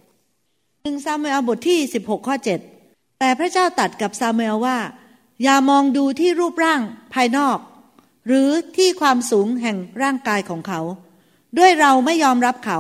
[0.85, 2.61] หนึ่งซามูเอลบทที่สิบหกข้อเจ็ด
[3.21, 4.79] แต่พระเจ้าตัดกับซามูเอลว่า
[5.43, 6.81] อย่ามองดูที่รูปร่าง
[7.15, 7.59] ภายนอก
[8.27, 10.81] หรือที่ความสูงแห่งร่างกายของเขา
[11.59, 12.79] ด้วยเราไม่ยอมรับเขา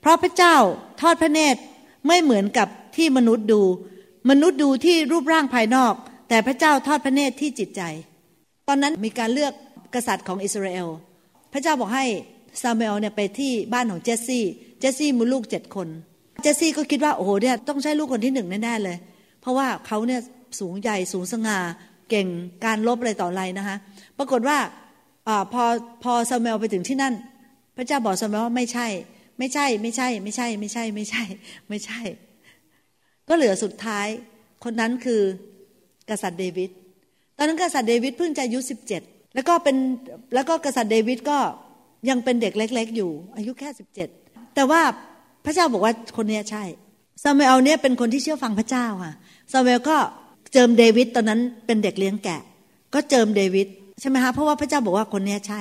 [0.00, 0.56] เพราะพระเจ้า
[1.00, 1.60] ทอดพระเนตร
[2.06, 3.62] ไม่เหมือนกับที่มนุษย์ดู
[4.30, 5.94] มนุษย์ดูที่รูปร่างภายนอก
[6.28, 7.82] แต่พระเจ้าทอดพระเนตรที่จิตใจ
[8.68, 9.52] ตอนนั้นมีการเลือก
[9.94, 10.88] กษัตริย์ของอิสราเอล
[11.52, 12.04] พระเจ้าบอกให้
[12.62, 14.44] ซามูเอลเนี่ยไปที่บ้านของเจสซี่
[14.80, 15.88] เจสซี่มีลูกเจ็ดคน
[16.42, 18.96] เจสซี่ก็คิดว่าโอ้โหเนี่ยต้องใช่ลูกคนที่หนึ่งแน่ๆเลย
[19.40, 20.20] เพราะว่าเขาเนี่ย
[20.60, 21.58] สูงใหญ่สูงสง่า
[22.10, 22.28] เก่ง
[22.64, 23.76] การลบอะไรต่ออะไรนะคะ
[24.18, 24.58] ปรากฏว่า
[25.28, 25.64] อพอ
[26.02, 27.14] พอซามูเอลไปถึงที่นั่น
[27.76, 28.86] พระเจ้าบอกซามูเอลว่าไม่ใช่
[29.38, 31.22] ไม่ใช่ไม่ใช่ ไม่ใช่ ไม่ใช่ ไม่ใช่
[31.68, 32.00] ไม่ใช่
[33.28, 34.06] ก็เหลือสุดท้าย
[34.64, 35.22] คนนั้นคือ
[36.10, 36.70] กษัตริย์เดวิด
[37.36, 39.02] ตอนนั้นกษัตริย์เดวิดเพิ่งจะอายุสิบเจ็ด
[39.34, 39.76] แล้วก็เป็น
[40.34, 41.38] แล้วก็กษัตริย์เดวิดก็
[42.08, 44.08] ยังเป็นเด็กเล็ก ๆ อยู่ อายุแค่สิบเจ็ด
[44.54, 44.80] แต่ว่า
[45.44, 46.62] พระเจ้าบอกว่าคนนี้ใช่
[47.22, 49.14] ซามูเอลเนี่ยเป็นคนที่เชื่อฟังพระเจ้าค่ะ
[49.52, 49.96] ซามูเอลก็
[50.52, 52.40] เจิมเดวิดตอนนั้นเป็นเด็กเลี้ยงแกะ
[52.94, 53.66] ก็เจิมเดวิด
[54.00, 55.60] ใช่ไหมคะเพราะว่าพระเจ้าบอกว่าคนนี้ใช่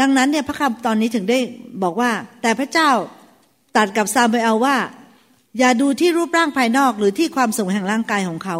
[0.00, 1.38] ดังนั้นเนี่ยพระคำตอนนี้ถึงได้
[1.82, 2.10] บอกว่า
[2.42, 2.90] แต่พระเจ้า
[3.76, 4.76] ตัดกับซามูเอลว่า
[5.58, 8.56] อย่าดูที่รูปร่างภายนอกหรือที่ความสูงแห่งร่างกายของเขา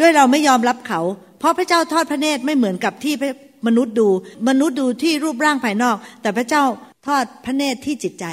[0.00, 1.00] ด้วยเราไม่ยอมรับเขา
[1.38, 3.14] เพราะพระเจ้าทอดพระเนตรไม่เหมือนกับที่
[3.66, 4.08] มนุษย์ดู
[4.48, 6.62] มนุษย์ดูที่รูปร่างภายนอก แต่พระเจ้า
[7.06, 8.26] ทอดพระเนตรที่จิตใจ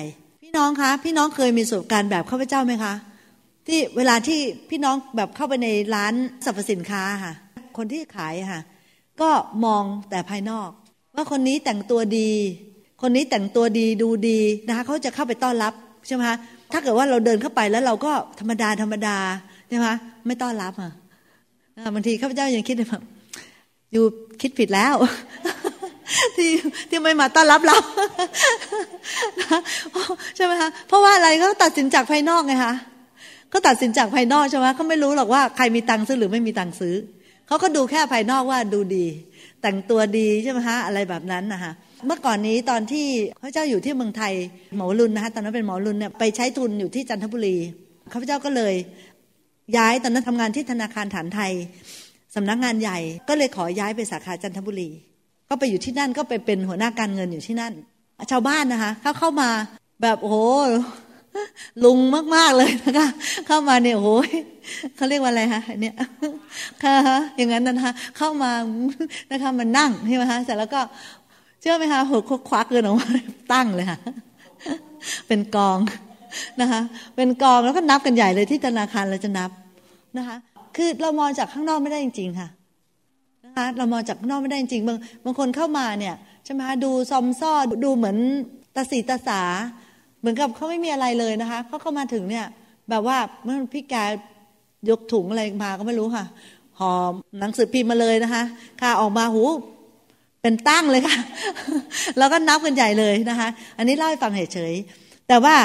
[0.44, 2.94] พี่น้องคะ พี่น้องเคยมีประสบการณ์แบบข้าพเจ้าไหมคะ
[3.68, 4.40] ที่เวลาที่
[4.70, 6.14] พี่น้องแบบเข้าไปในร้าน
[6.46, 7.34] สรรพสินค้าค่ะ
[7.78, 8.62] คนที่ขายค่ะ
[9.22, 9.30] ก็
[9.66, 10.70] มองแต่ภายนอก
[11.16, 12.30] ว่าคนนี้แต่งตัวดี
[13.02, 15.74] คนนี้แต่งตัวดีดูดีนะคะเขาจะเข้าไปต้อนรับ
[16.08, 16.38] ใช่ไหมคะ
[16.72, 19.18] ถ้าเกิดว่าเราเดินเข้าไปแล้วเราก็ธรรมดาธรรมดา
[19.70, 19.88] ใช่ไหม
[20.28, 20.92] ไม่ต้อนรับอะ
[21.94, 23.02] บางทีข้าพเจ้ายังคิดแบบ
[23.94, 24.06] อยู่
[24.42, 24.96] คิดผิดแล้ว
[26.36, 26.50] ที่
[26.90, 27.78] ที่ไม่มาต้อนรับเรา
[30.36, 32.74] ใช่ไหมคะเพราะว่าอะไรก็ตัดสินจากภายนอกไงคะ
[33.54, 36.96] ก็ตัดสินจากภายนอกใช่ไหมเขาไม่รู้หรอกว่าใครมีตังค์ซื้อหรือไม่มีตังค์ซื้อ
[37.48, 39.06] เขาก็ดูแค่ภายนอกว่าดูดี
[39.62, 41.72] แต่งตัวดีใช่ไหมฮะอะไรแบบนั้นนะคะ
[42.08, 43.08] เมื่อก่อนนี้ตอนที่
[43.42, 44.34] พระเจ้าอยู่ที่เมืองไทย
[44.78, 47.58] หมอรุนนะคะตอนนั้นเป็นหมอรุนเนี่ยไปใช้ทุนอยู่ที่จันทบุรี
[48.14, 48.74] ข้าพเจ้าก็เลย
[49.78, 51.52] ย้ายตอนนั้นทำงานที่ธนาคารฐานไทย
[52.36, 54.90] สำนักงานใหญ่ก็เลยขอย้ายไปสาขาจันทบุรี
[55.50, 57.74] ก็ไปอยู่ที่นั่นก็ไปเป็นหัวหน้าการเงินอยู่ที่นั่น
[58.32, 59.50] ชาวบ้านนะคะเขาเข้ามา
[60.02, 60.38] แบบโอ้โห
[61.84, 62.00] ลุง
[62.36, 63.08] มาก ๆ เลยนะคะ
[63.48, 64.30] เข้ามาเนี่ยโอ้ย
[64.96, 65.96] เขาเรียกว่าอะไรคะเนี่ย
[66.84, 66.96] ค่ะ
[67.38, 68.52] อย่างนั้นนะคะเข้ามา
[69.32, 70.82] นะคะมันนั่งใช่ไหมคะเสร็จแล้วก็
[71.62, 73.08] เชื่อไหมคะหัวควักเกินออกมา
[73.54, 74.00] ตั้งเลยค่ะ
[75.28, 75.78] เป็นกอง
[76.62, 76.82] นะคะ
[77.16, 79.50] เป็นกองแล้วก็นับกันใหญ่เลยที่ธนาคารเราจะนับ
[80.18, 80.38] นะคะ
[80.76, 82.50] คือเรามองจากข้างนอกไม่ได้จริง ๆ ค่ะ
[83.46, 87.54] นะคะเรามองจากข้างนอกไม่ได้จริงบางบางคนเข้ามาเนี่ยใช่ไหมคะดูซอมซ่อ
[87.84, 88.18] ดูเหมือน
[88.76, 89.42] ตาสีตาสา
[90.20, 92.46] เหมือนกับเขาไม่มีอะไรเลยนะคะเขาเข้ามาถึงเนี่ย
[92.90, 93.96] แบบว่าเมื่อพี่แก
[94.90, 96.26] ยกถุงอะไรมาก็ไม่รู้ค่ะ
[96.80, 98.44] หอมหนังสือพิมพ์มาเลยนะคะ
[98.82, 99.44] ค่ะออกมาหู
[100.42, 101.18] เป็นตั้งเลยค่ะ
[102.18, 105.56] แล้วก็นับกันใหญ่เลยนะคะ อันนี้เล่าให้ฟังเฉยๆแต่ว่า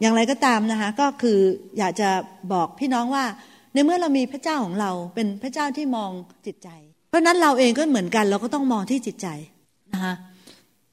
[0.00, 1.38] อย่างไรก็ตามนะคะ ก็คือ
[1.78, 2.10] อยากจะ
[2.52, 3.24] บอกพี่น้องว่า
[3.72, 6.10] ในเมื่อเรามีพระเจ้าของเราเป็นพระเจ้าที่มอง
[6.46, 6.68] จิตใจ
[7.10, 9.28] เพราะนั้นเราเองก็เหมือนกัน เราก็ต้องมองที่จิตใจ
[9.92, 10.14] นะคะ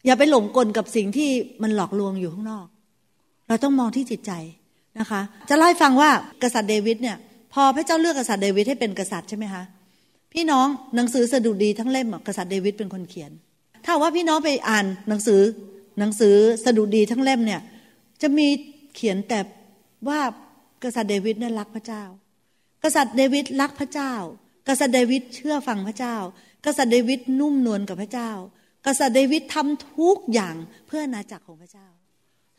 [0.05, 1.29] อย่าไปหลงกลกับสิ่งที่
[1.63, 2.65] มันหลอกลวงอยู่ข้างนอก
[3.47, 4.31] เราต้องมองที่จิตใจ
[4.99, 6.09] นะคะ จะเล่าให้ฟังว่า
[6.43, 7.17] กษัตริย์เดวิดเนี่ย
[7.53, 9.63] พอพระเจ้าเลือกกษัตริย์เดวิดให้เป็นกษัตริย์ใช่ไหมคะ
[10.33, 13.31] พี่น้องหนังสือสดุดีทั้งเล่มกษัตริย์เดวิดเป็นคนเขียน
[13.85, 15.41] ถ้าว่าพี่น้องไปอ่านหนังสือ
[15.99, 16.35] หนังสือ
[16.65, 17.61] สดุดีทั้งเล่มเนี่ย
[18.21, 18.47] จะมี
[18.95, 19.39] เขียนแต่
[20.07, 20.19] ว่า
[20.83, 22.03] กษัตริย์เดวิดนั้นรักพระเจ้า
[22.95, 24.13] ษัตริย์เดวิดรักพระเจ้า
[24.67, 26.15] กษัตริย์เดวิดเชื่อฟังพระเจ้า
[26.65, 28.31] กษัตริย์เดวิดนุ่มนวลกับพระเจ้า
[28.85, 30.55] กษัตริย์เดวิดทำทุกอย่าง
[30.87, 31.87] เพื่อนาจักรของพระเจ้า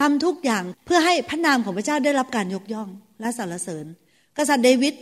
[0.00, 2.88] ทำทุกอย่างเพื่อให้พระนามของพระเจ้าได้รับการยกย่อง
[3.20, 3.86] และสรรเสริญ
[4.38, 4.94] กษัตริย์เดวิด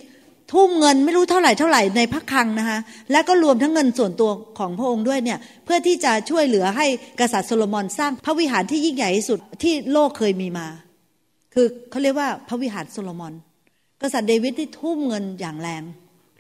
[0.53, 2.79] ทุ่มเงินไม่รู้เท่าไหร่เท่าไหร่ในพระคลังนะคะ
[3.13, 6.87] และก็รวมทั้งเงินส่วนตัวของพระองค์ด้วยเนี่ยเพื่อที่จะช่วยเหลือให้
[7.21, 10.67] กษัตริย์โซโลมอนสร้างพระวิหารที่ยิ่งใหญ่ที่สุดที่โลกเคยมีมา
[11.55, 13.33] คือเขาเรียกว่าพระวิหารโซโลมอน
[14.03, 15.83] กษัตริย์เดวิดที่ทุ่มเงินอย่างแรง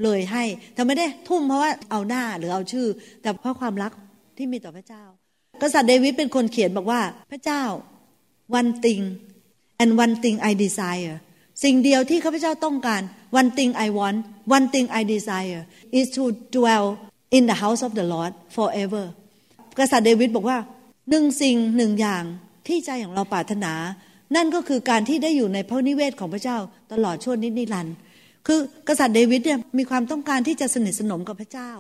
[0.02, 2.86] เลยให้แต่ไม่ได้ทุ่มเพราะว่าเอาหน้าหรือเอาชื่อ
[3.22, 3.92] แต่เพราะความรัก
[4.36, 5.02] ที่มีต่อพระเจ้า
[5.62, 7.62] กษัตริย์เดวิดเป็นคนเขียนบอกว่าพระเจ้า
[8.58, 9.04] one thing
[9.82, 11.14] and one thing I desire
[11.64, 13.02] สิ่งเดียวที่ข้าพเจ้าต้องการ
[13.40, 14.18] one thing I want
[14.56, 15.62] one thing I desire
[15.98, 16.24] is to
[16.56, 16.86] dwell
[17.36, 19.04] in the house of the Lord forever
[19.78, 20.58] กษัตริย์เดวิดบอกว่า
[21.10, 22.24] หนึ่งสิ่งหนึ่งอย่าง
[22.66, 23.72] ที่ใจของเราปรารถนา
[24.36, 26.58] นั่นก็คือการที่ได้อยู่ในพระนิเวศของพระเจ้า
[26.92, 27.96] ตลอดช่วงนินิรันดร์
[28.46, 31.70] คือกษัตริย์เดวิดเนี่ยมีความต้องการที่จะสนิทสนมกับพระเจ้า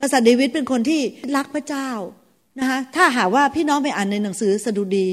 [0.00, 1.00] กษัตริย์เดวิดเป็นคนที่
[1.36, 1.88] รักพระเจ้า
[2.58, 5.06] นะคะถ้าหากว่าพี่น้องไปอ่านในหนังสือสดุดี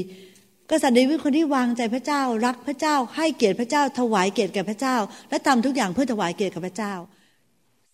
[0.70, 4.96] กษัตริย์เดวิดคนที่วางใจพระเจ้า รักพระเจ้า ให้เกียรติพระเจ้า ถวายเกียรติแก่พระเจ้า
[5.28, 6.94] และทำทุกอย่างเพื่อถวายเกียรติกับพระเจ้า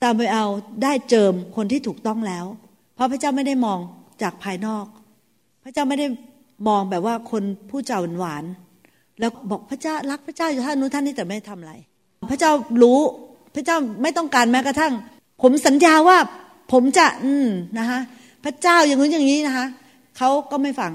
[0.03, 0.45] ตามไปเอา
[0.83, 2.47] ได้เจิมคนที่ถูกต้องแล้ว
[2.95, 3.79] เพราะพระเจ้าไม่ได้มอง
[4.23, 4.87] จากภายนอก
[5.65, 6.07] พระเจ้าไม่ได้
[6.69, 8.45] มองแบบว่าคนผู้เจ้าหวาน
[9.21, 11.73] แล้วบอกพระเจ้ารักพระเจ้าอยู่ท่านนู้นท่านนี้แต่ไม่ทำอะไร
[12.31, 12.51] พระเจ้า
[12.83, 13.01] รู้
[13.55, 14.93] พระเจ้าไม่ต้องการแม้กระทั่ง
[15.43, 16.19] ผมสัญญาว่า
[16.73, 18.01] ผมจะ อืมนะคะ
[18.45, 19.67] พระเจ้าอย่างนู้นอย่างนี้นะคะ
[20.17, 20.93] เขาก็ไม่ฟัง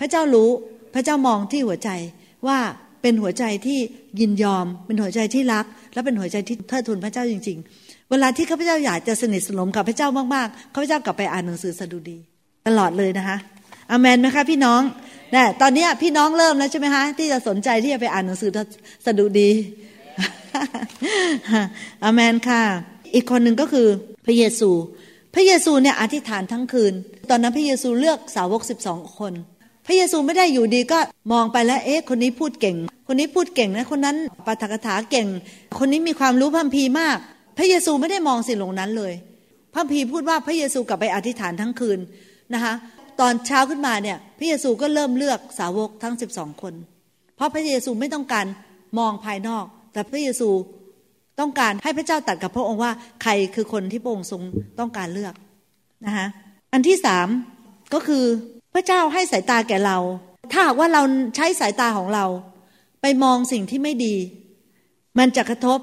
[0.00, 0.50] พระเจ้ารู้
[0.94, 1.90] พระเจ้ามองที่หัวใจ
[2.46, 2.58] ว่า
[3.02, 3.78] เป็นหัวใจที่
[4.20, 12.18] ยินยอม เป็นหัวใจที่รัก และเป็นหัวใจที่เทิดทูนพระเจ้าจริง ๆ เวลาที่ข้าพเจ้าอยากจะสนิทสนมกับพระเจ้ามากๆข้าพเจ้ากลับไปอ่านหนังสือสดุดี
[12.66, 13.36] ตลอดเลยนะคะ
[13.90, 14.80] อเมนไหมคะพี่น้อง
[15.34, 18.50] นี่ตอนนี้พี่น้องเริ่มแล้วใช่ไหมคะที่จะสนใจที่จะไปอ่านหนังสือ
[19.06, 19.50] สดุดี
[22.04, 22.62] อเมนค่ะ
[23.14, 23.86] อีกคนหนึ่งก็คือ
[24.26, 24.70] พระเยซู
[25.34, 26.92] พระเยซูเนี่ยอธิษฐานทั้งคืน
[27.30, 29.32] ตอนนั้นพระเยซูเลือกสาวกสิบสองคน
[29.86, 30.98] พระเยซูไม่ได้อยู่ดีก็
[31.32, 35.26] มองไปแล้ว เอ๊ะ คนนี้พูดเก่ง คนนี้พูดเก่งนะ คนนั้นปาฐกถาเก่ง
[35.78, 37.16] คนนี้มีความรู้พัมพีมาก
[37.58, 39.12] พระเยซูไม่ได้มองสิ่งเหล่านั้นเลย
[39.74, 41.98] พัมพีพูดว่าพระเยซูกลับไปอธิษฐานทั้งคืน
[42.54, 42.74] นะคะ
[43.20, 46.74] ตอนเช้าขึ้นมาเนี่ย พระเยซูก็เริ่มเลือกสาวกทั้งสิบสองคน
[47.36, 48.46] เพราะพระเยซูไม่ต้องการ
[48.98, 50.48] มองภายนอก แต่พระเยซู
[51.40, 54.42] ต้องการให้พระเจ้าตัดกับพระองค์ว่าใครคือคนที่พระองค์ทรง
[54.80, 55.34] ต้องการเลือก
[56.06, 56.26] นะคะ
[56.72, 57.28] อันที่สาม
[57.94, 58.24] ก็คือ
[58.74, 59.98] พระเจ้าให้สายตาแก่เรา
[60.52, 61.02] ถ้าหากว่าเรา
[61.36, 62.26] ใช้สายตาของเรา
[63.02, 64.14] ไปมองสิ่งที่ไม่ดี
[65.18, 65.78] มันจะกระทบ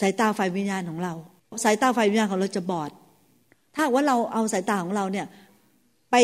[0.00, 1.14] สายตาฝ่ายวิญญาณของเรา
[1.64, 2.90] สายตาฝ่ายวิญญาณของเราจะบอด
[3.74, 5.26] ถ้าว่าเราเอาสายตาของเราเนี่ย
[6.12, 6.16] ไป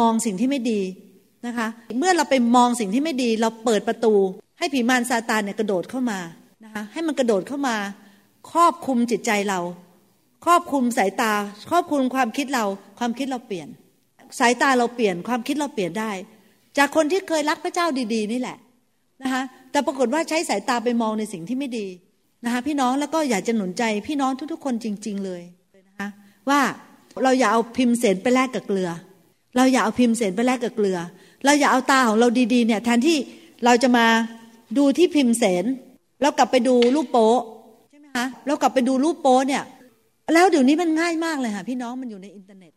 [0.00, 0.80] มองสิ่งที่ไม่ดี
[1.46, 4.14] นะคะ เมื่อเราไปมองสิ่งที่ไม่ดี เราเปิดประตู
[4.58, 6.20] ให้ผีมารซาตานเนี่ยกระโดดเข้ามา
[6.64, 7.76] นะคะให้มันกระโดดเข้ามา
[8.52, 9.60] ครอบคุมจิตใจเรา
[10.44, 11.32] ครอบคุมสายตา
[11.70, 12.64] ครอบคุมความคิดเรา
[12.98, 13.68] ความคิดเราเปลี่ยน
[14.38, 16.10] สายตาเราเปลี่ยนความคิดเราเปลี่ยนได้
[16.78, 18.56] จากคนที่เคยรักพระเจ้าดีๆ นี่แหละ
[19.22, 21.86] นะคะแต่ปรากฏว่าใช้สายตาไปมองในสิ่งที่ไม่ดี
[22.44, 25.42] นะคะพี่น้องแล้วก็อยากจะหนุนใจพี่น้องทุกๆ คนจริง ๆ เลย
[25.88, 26.08] นะคะ
[26.48, 26.60] ว่า
[27.22, 28.90] เราอย่าเอาพิมพ์เสนไปแลกกับเกลือ
[29.58, 30.98] เราอย่าเอาพิมพ์เสนไปแลกกับเกลือ
[31.44, 33.16] เราอย่าเอาตาของเราดีๆเนี่ยแทนที่
[33.64, 34.06] เราจะมา
[34.76, 35.64] ดูที่พิมพ์เสน
[36.20, 37.32] แล้วกลับไปดูรูปโป๊
[37.90, 39.62] ใช่ไหมคะเรากลับไปดูรูปโป๊เนี่ย
[40.34, 42.72] แล้วเดี๋ยวนี้มันง่ายมากเลยค่ะพี่น้องมันอยู่ในอินเทอร์เน็ต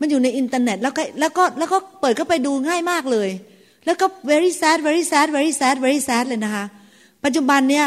[0.00, 3.28] มันอยู่ในอินเทอร์เน็ตแล้วก็แล้วก็แล้วก็เปิดเข้าไปดูง่ายมากเลย
[3.84, 6.64] แล้วก็ very sad very sad very sad very sad เลยนะคะ
[7.24, 7.86] ปัจจุบันเนี่ย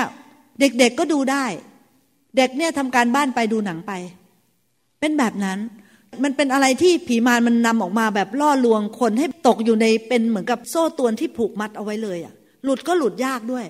[0.59, 1.45] เด็กๆก็ดูได้
[2.37, 3.91] เด็กเนี่ยทำการบ้านไปดูหนังไป
[4.99, 5.59] เป็นแบบนั้น
[6.23, 13.65] มันเป็นอะไรที่ผีมารมันนำออกมาแบบล่อลวงคนให้ตกอยู่ในเป็นเหมือนกับโซ่ตวนที่ผูกมัดเอาไว้เลยอะ่ะ หลุดก็หลุดยากด้วย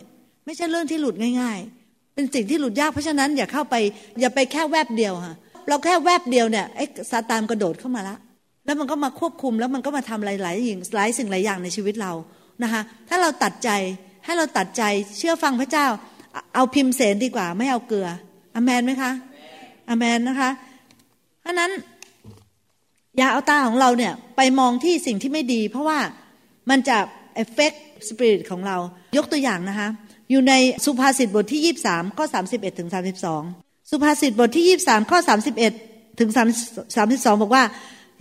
[0.45, 3.75] ไม่ใช่เรื่องที่หลุดง่าย ๆ เป็นสิ่งที่หลุดยากเพราะฉะนั้นอย่าเข้าไป
[4.19, 5.35] อย่าไปแค่แวบเดียวค่ะ
[5.67, 8.15] เราแค่แวบเดียวเนี่ยไอ้ซาตานกระโดดเข้ามาละ
[8.65, 12.11] แล้วมันก็มาควบคุมแล้วมันก็มาทำหลายๆอย่างหลายสิ่งหลายอย่างในชีวิตเรา
[12.63, 13.69] นะคะถ้าเราตัดใจ
[14.25, 14.83] ให้เราตัดใจ
[15.17, 15.87] เชื่อฟังพระเจ้า
[16.55, 18.07] เอาพิมพ์เสนดีกว่า ไม่เอาเกลือ
[18.55, 19.11] อเมนไหมคะ
[19.89, 20.49] อเมนนะคะ
[21.41, 21.71] เพราะนั้น
[23.17, 25.99] อย่าเอาตาของเราเนี่ยไปมองที่สิ่งที่ไม่ดี เพราะว่า
[26.69, 26.97] มันจะ
[27.35, 28.77] เอฟเฟกต์สปิริตของเรา
[29.17, 29.89] ยกตัวอย่างนะคะ
[30.29, 30.53] อยู่ใน
[30.85, 32.89] สุภาษิตบทที่ 23ข้อ31ถึง
[33.35, 35.19] 32 สุภาษิตบทที่ 23ข้อ
[35.69, 37.63] 31ถึง32 บอกว่า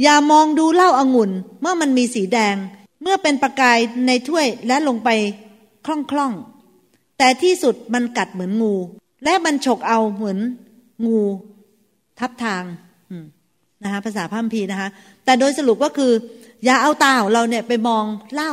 [0.03, 1.31] อย่ามองดูเหล้าอางุ่น
[1.61, 2.57] เมื่อมันมีสีแดง
[3.03, 5.09] เมื่อเป็นประกายในถ้วยและลงไป
[5.87, 8.75] คล่องๆ แต่ที่สุดมันกัดเหมือนงู
[9.25, 10.39] และมันฉกเอาเหมือน
[11.07, 11.21] งู
[12.19, 12.65] ทับทาง
[13.85, 14.89] นะคะภาษาพัมพีนะคะ
[15.25, 16.13] แต่โดยสรุปก็คือ
[16.65, 18.53] อย่าเอาตาของเราเนี่ยไปมองเหล้า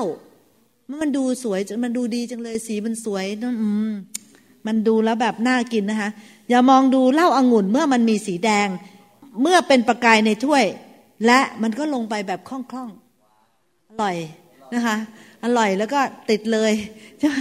[1.02, 3.92] มันดูสวยจนมันดูดีจังเลยสีมันสวยอืม
[4.68, 6.10] มันดูแล้วแบบน่ากินนะคะ
[6.50, 8.68] อย่ามองดูเหล้าอางุ่นเมื่อมันมีสีแดง
[9.42, 10.64] เมื่อเป็นประกายในถ้วย
[11.26, 14.16] และมันก็ลงไปแบบคล่องๆอร่อย
[14.74, 14.96] นะคะ
[15.44, 16.74] อร่อยแล้วก็ติดเลย
[17.20, 17.38] ใช่ไหม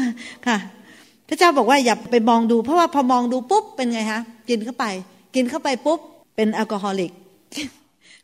[0.46, 0.56] ค่ะ
[1.28, 4.86] พระเจ้าบอกว่าอย่าไปมองดู เพราะว่าพอมองดูปุ๊บเป็นไงคะกินเข้าไป
[5.34, 6.00] กินเข้าไปปุ๊บ
[6.36, 7.12] เป็นแอลกอฮอลิก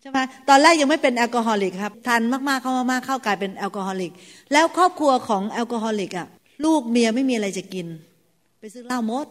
[0.01, 4.12] ใช่ไหมตอนแรกยังไม่เป็นแอลกอฮอลิกครับทานมากๆเข้ามากๆเข้ากลายเป็นแอลกอฮอลิก
[4.53, 6.27] แล้วครอบครัวของแอลกอฮอลิกอะ
[6.64, 7.87] ลูกเมียไม่มีอะไรจะกิน
[8.61, 9.27] ไปซื้อเหล้ามด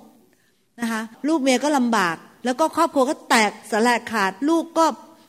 [0.80, 4.86] นะคะลูกเมียก็ลำบาก แล้วก็ครอบครัวก็แตกสลายขาด ลูกก็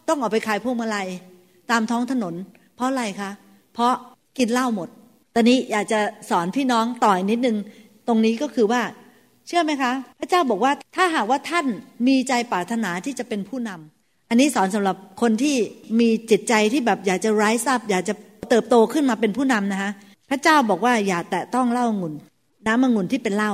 [0.09, 1.09] ต้องออกไปขายพวงมาลัย
[1.71, 2.35] ตามท้องถนน
[2.77, 3.31] เพราะอะไรคะ
[3.75, 3.93] เพราะ
[4.39, 4.89] กินเหล้าหมด
[5.35, 6.01] ตอนนี้อยากจะ
[6.31, 7.57] สอนพี่น้องต่อยนิดนึง
[8.07, 8.83] ตรงนี้ก็คือว่า
[9.47, 11.67] เชื่อไหมคะ พระเจ้าบอกว่าถ้าหากว่าท่าน
[12.07, 13.98] มีใจปรารถนาที่จะเป็นผู้นำ
[14.29, 15.57] อันนี้สอนสำหรับคนที่
[16.01, 18.15] มีจิตใจที่แบบอยากจะไร้ทราบอยากจะ
[18.49, 19.91] เติบโตขึ้นมาเป็นผู้นำนะคะ
[20.31, 22.15] พระเจ้าบอกว่าอย่าแตะต้องเหล้างุ่น
[22.67, 23.53] น้ำองุ่นที่เป็นเหล้า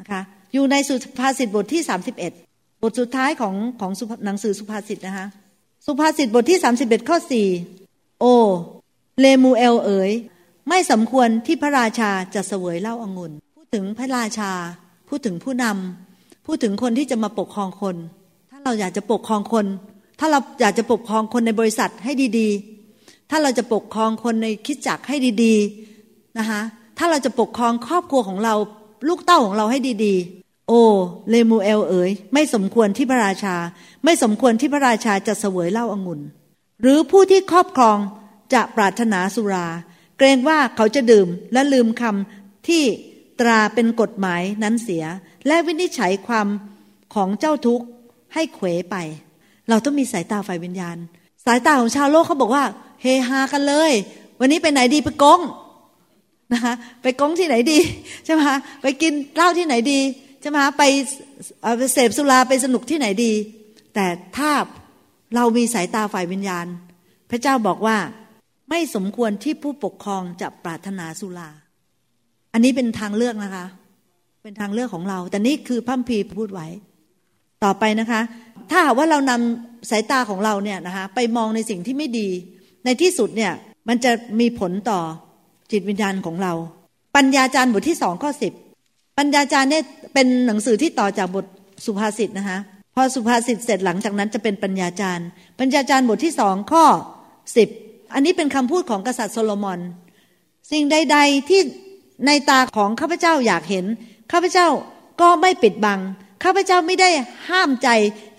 [0.00, 0.20] นะคะ
[0.52, 1.82] อยู่ในสุภาษิตบทที่
[2.30, 3.92] 31 บทสุดท้ายของของ
[4.24, 5.26] หนังสือสุภาษิตนะคะ
[5.86, 7.16] สุภาษิตบทที่ 31 ข้อ
[7.70, 8.24] 4 โอ
[9.20, 10.10] เลมูเอลเอ๋ย
[10.68, 14.52] ไม่สมควรที่พระราชาจะเสวยเหล้าองุ่น พูดถึงพระราชา
[15.08, 17.96] พูดถึงผู้นำพูดถึงคนที่จะมาปกครองคน
[18.64, 19.66] เราอยากจะปกครองคน
[20.18, 26.60] ถ้าเราอยากจะปกครองคนในบริษัทให้ดีๆ ถ้าเราจะปกครองคนในคิดจักให้ดีๆนะคะ
[26.98, 28.54] ถ้าเราจะปกครองครอบครัวของเรา
[29.08, 30.72] ลูกเต้าของเราให้ดีๆ โอ
[31.30, 33.56] เลมูเอลเอ๋ยไม่สมควรที่พระราชา
[34.04, 36.20] ไม่สมควรที่พระราชาจะเสวยเหล้าอางุ่น
[36.82, 37.98] หรือผู้ที่ครอบครอง
[38.54, 39.66] จะปรารถนาสุรา
[40.18, 42.82] เกรงว่าเขาจะดื่มและลืมคำที่
[43.40, 45.04] ตราเป็นกฎหมายนั้นเสีย
[45.46, 46.48] และวินิจฉัยความ
[47.14, 47.86] ของเจ้าทุกข์
[48.34, 48.96] ให้เขวไป
[49.68, 50.96] เราต้องมีสายตาฝ่ายวิญญาณ
[51.44, 52.64] สายตาของชาวโลกเขาบอกว่า
[53.02, 53.92] เฮฮากันเลย
[54.40, 55.40] วันนี้ไปไหนดีไปกง
[56.52, 57.78] นะคะไปกงที่ไหนดี
[58.24, 60.00] ใช่ไหมคะไปกินเหล้าที่ไหนดี
[60.40, 60.82] ใช่ไหมคะไป
[61.92, 63.32] เสพสุราไปสนุกที่ไหนดี
[63.94, 64.52] แต่ถ้า
[65.34, 66.66] เรามีสายตาฝ่ายวิญญาณ
[67.30, 67.96] พระเจ้าบอกว่า
[68.70, 71.50] ไม่สมควรที่ผู้ปกครองจะปรารถนาสุรา
[72.52, 73.66] อันนี้เป็นทางเลือกนะคะ
[74.42, 76.68] เป็นทางเลือกของเรา แต่นี่คือพัมพีพูดไว้
[77.64, 78.20] ต่อไปนะคะ
[78.70, 82.28] ถ้าหากว่าเรานำสายตาของเราเนี่ยนะคะไปมองในสิ่งที่ไม่ดี
[82.84, 83.52] ในที่สุดเนี่ย
[83.88, 85.00] มันจะมีผลต่อ
[85.72, 86.52] จิตวิญญาณของเรา
[87.16, 88.52] ปัญญาจารย์บทที่สองข้อสิบ
[89.18, 89.82] ปัญญาจารย์เนี่ย
[90.14, 91.46] เป็นหนังสือที่ต่อจากบท
[91.84, 92.58] สุภาษิตนะคะ
[92.94, 95.26] พอสุภาษิตเสร็จหลังจากนั้นจะเป็นปัญญาจารย์
[95.60, 96.84] ปัญญาจารย์บทที่สองข้อ
[97.56, 97.68] สิบ
[98.14, 99.80] อันนี้เป็นคำพูดของกษัตริย์โซโลมอน
[100.72, 101.60] สิ่งใด ๆที่
[102.26, 103.84] ในตาของข้าพเจ้าอยากเห็น
[104.32, 104.68] ข้าพเจ้า
[105.20, 106.00] ก็ไม่ปิดบัง
[106.42, 107.10] ข้าพเจ้าไม่ได้
[107.50, 107.88] ห้ามใจ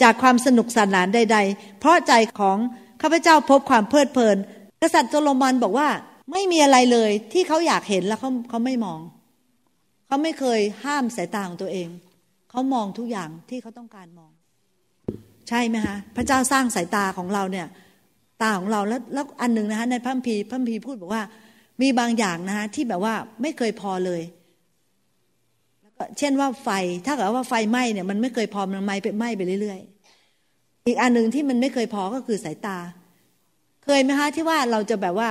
[0.01, 2.57] จากความสนุกสนานใด ๆ เพราะใจของ
[3.01, 4.37] ข้าพเจ้าพบความเพลิดเพลิน
[4.81, 5.87] กษัตริย์โซโลมอนบอกว่า
[6.31, 8.99] ไม่มีอะไรเลยที่เขาอยากเห็นแล้วเขาเขาไม่มอง
[10.07, 11.87] เขาไม่เคยห้ามสายตาของตัวเอง
[12.49, 14.31] เขามองทุกอย่างที่เขาต้องการมอง
[15.49, 17.67] ใช่ไหมคะพระเจ้าสร้างสายตาของเราเนี่ย
[18.41, 21.23] ตาของเราแล้วแล้วอันหนึ่งนะคะในพระพีพระพีพูดบอกว่า
[21.81, 24.21] มีบางอย่างนะคะที่แบบว่าไม่เคยพอเลย
[26.19, 26.69] เช่นว่าไฟ
[27.05, 32.77] ถ้าเกิดว่าไฟไหม้เนี่ยมันไม่เคยพอมันไหม้ไปไหม้ไปเรื่อยๆ อีกอันหนึ่งที่มันไม่เคยพอก็คือสายตา
[33.85, 35.29] เคยไหมคะที่ว่าเราจะแบบว่า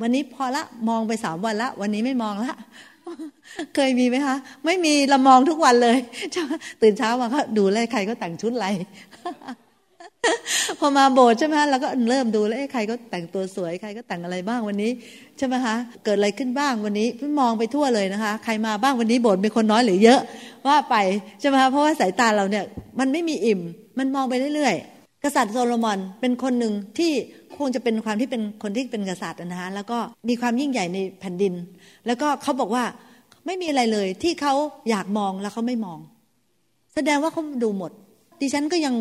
[0.00, 2.54] วันนี้พอละมองไปสามวันละ วันนี้ไม่มองละ
[3.74, 5.98] เคยมีไหมคะ ไม่มีเรามองทุกวันเลย
[6.82, 8.68] ตื่นเช้ามาก็ดูเลยใครก็แต่งชุดอะไร
[10.80, 14.90] พอมาโบสถ์ใช่ไหมเราก็เริ่มดูแล้วใครก็แต่งตัวสวยใครก็แต่งอะไรบ้างวันนี้
[15.38, 20.20] ใช่ไหมคะเกิดอะไรขึ้นบ้างวันนี้พี่มองไปทั่วเลยนะคะ ใครมาบ้างวันนี้โบสถ์มีคนน้อยหรือเยอะ
[20.66, 20.96] ว่าไป
[21.40, 22.64] ใช่ไหมคะเพราะว่าสายตาเราเนี่ย
[23.00, 23.60] มันไม่มีอิ่ม
[23.98, 27.12] มันมองไปเรื่อยๆ กษัตริย์โซโลมอนเป็นคนหนึ่งที่
[27.58, 31.54] คงจะเป็นความที่เป็นคนที่เป็นกษัตริย์นะคะแล้วก็มีความยิ่งใหญ่ในแผ่นดิน
[32.06, 32.84] แล้วก็เขาบอกว่า
[33.46, 34.54] ไม่มีอะไรเลยที่เขา
[34.90, 35.98] อยากมองแล้วเขาไม่มอง
[36.94, 37.90] แสดงว่าเขาดูหมด
[38.40, 38.94] ดิฉันก็ยัง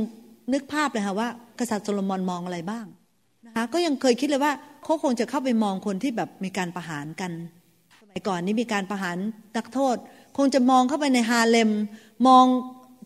[0.53, 1.29] นึกภาพเลยค่ะว่า
[1.59, 2.85] กษัตริย์โซโลมอนมองอะไรบ้าง
[3.45, 4.53] นะคะก็ยังเคยคิดเลยว่า
[4.83, 7.31] เขาคงจะเข้าไปมองคนที่แบบมีการประหารกัน
[7.99, 9.17] สมัยก่อนนี้มีการประหาร
[9.57, 9.95] นักโทษ
[10.37, 11.71] คงจะมองเข้าไปในฮาเร็ม
[12.27, 12.45] มอง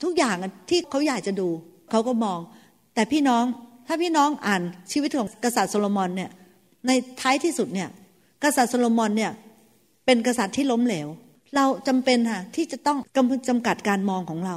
[0.03, 0.35] ทุกอย่าง
[0.69, 1.49] ที่เขาอยากจะดู
[1.91, 2.39] เขาก็มอง
[2.95, 3.43] แต่พี่น้อง
[3.87, 6.29] ถ้าพี่น้องอ่านชีวิตของกษัตริย์โซโลมอนเนี่ย
[6.87, 7.89] ในท้ายที่สุดเนี่ย
[8.43, 9.31] กษัตริย์โซโลมอนเนี่ย
[10.05, 11.07] เป็นกษัตริย์ที่ล้มเหลว
[11.55, 14.55] เราจำเป็นค่ะที่จะต้องกำจำกัดการมองของเรา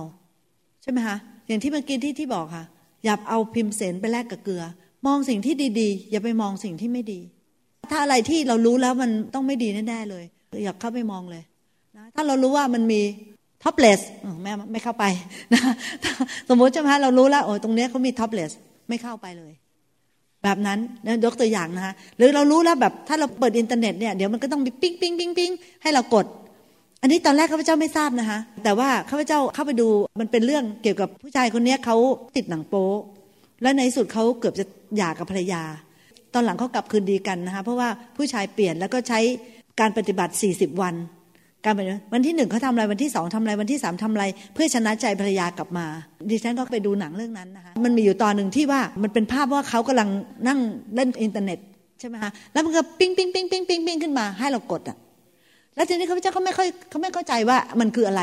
[0.83, 1.17] ใช่ไหมคะ
[1.49, 2.65] อย่างที่เมื่อกี้ที่ที่บอกค่ะ
[3.05, 4.65] อย่าเอาพิมพ์เสนไปแลกกับเกลือ
[5.07, 7.21] มองสิ่งที่ดีๆ อย่าไปมองสิ่งที่ไม่ดี
[7.91, 10.25] ถ้าอะไรที่เรารู้แล้วมันต้องไม่ดีแน่ๆเลย
[10.65, 11.43] อย่าเข้าไปมองเลย
[11.97, 13.01] นะถ้าเรารู้ว่ามันมี
[13.63, 14.01] topless
[14.43, 15.05] แม่ไม่เข้าไป
[15.55, 15.63] นะ
[16.49, 18.53] สมมติใช่ไหมเรารู้แล้วโอ้ตรงนี้เขามี topless
[18.89, 19.53] ไม่เข้าไปเลย
[20.43, 25.51] แบบนั้นนะยกตัวอย่างนะคะหรือเรารู้แล้วแบบถ้าเราเปิดอินเทอร์เน็ตเนี่ยเดี๋ยวมันก็ต้องมีปิ้งปิ้งปิ้งปิ้ง
[25.83, 26.27] ให้เรากด
[27.03, 29.89] อันนี้ตอนแรกข้าพเจ้าไม่ทราบนะคะ แต่ว่าข้าพเจ้าเข้าไปดู
[30.21, 31.97] มันเป็นเรื่องเกี่ยวกับผู้ชายคนนี้เขา
[32.37, 32.89] ติดหนังโป๊
[33.63, 34.65] และในสุดเขาเกือบจะ
[34.97, 35.63] หย่ากับภรรยา
[36.35, 39.21] ตอนหลังเขากลับคืนดีกันนะคะเพราะว่าผู้ชายเปลี่ยนแล้วก็ใช้
[39.81, 40.95] การปฏิบัติ 40 วัน
[41.65, 45.87] การปฏิบัติวันที่หนึ่งเขาทำอะไรวันที่สองทำอะไรวันที่สามทำอะไร เพื่อชนะใจภรรยากลับมา
[46.31, 50.09] ดิฉันก็ไปดูหนังเรื่องนั้นนะคะมันมีอยู่ตอนหนึ่งที่ว่ามันเป็นภาพว่าเขากำลัง
[50.49, 50.61] นั่ง
[50.95, 51.59] เล่นอินเทอร์เน็ต
[52.01, 54.97] ใช่ไหมคะแล้วมันก็ปิ้งปิ้งปิ้งปิ้งปิ้งปิ้งขึ้นมาให้เรากดอะ
[55.77, 58.23] แล้วทีนี้ข้าพเจ้าเขาไม่ค่อยเขาไม่เข้าใจว่ามันคืออะไร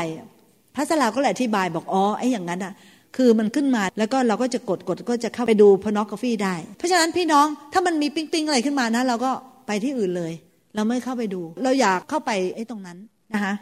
[0.76, 2.72] พระสลาก็เลยอธิบายบอกอ๋อไอ้อย่างนั้นอะ
[3.16, 9.30] คือมันขึ้นมาแล้วก็เราก็จะกดกดก็จะเข้าไปดู pornography ได้ เพราะฉะนั้นพี่น้องถ้ามันมีปิ้งปิงอะไรขึ้นมานะ เราก็
[9.66, 10.32] ไปที่อื่นเลย
[10.74, 12.98] เราไม่เข้าไปดู เราอยากเข้าไปไอ้ตรงนั้น
[13.34, 13.54] นะคะ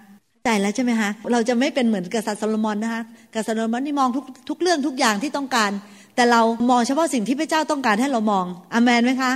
[0.44, 3.02] เข้าใจแล้วใช่ไหมคะเราจะไม่เป็นเหมือนกษัตริย์โซโลมอนนะคะ
[3.34, 5.70] กษัตริย์โซโลมอนนี่มองทุกทุกเรื่องทุกอย่างที่ต้องการ
[6.16, 8.44] แต่เรามองเฉพาะสิ่งที่พระเจ้าต้องการให้เรามอง
[8.74, 9.32] อาเมนไหมคะ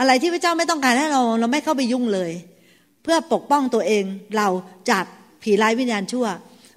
[0.00, 2.30] อะไรที่พระเจ้าไม่ต้องการให้เรา เราไม่เข้าไปยุ่งเลย
[3.02, 4.04] เพื่อปกป้องตัวเอง
[4.36, 4.48] เรา
[4.90, 5.04] จาก
[5.42, 6.26] ผีร้ายวิญญาณชั่ว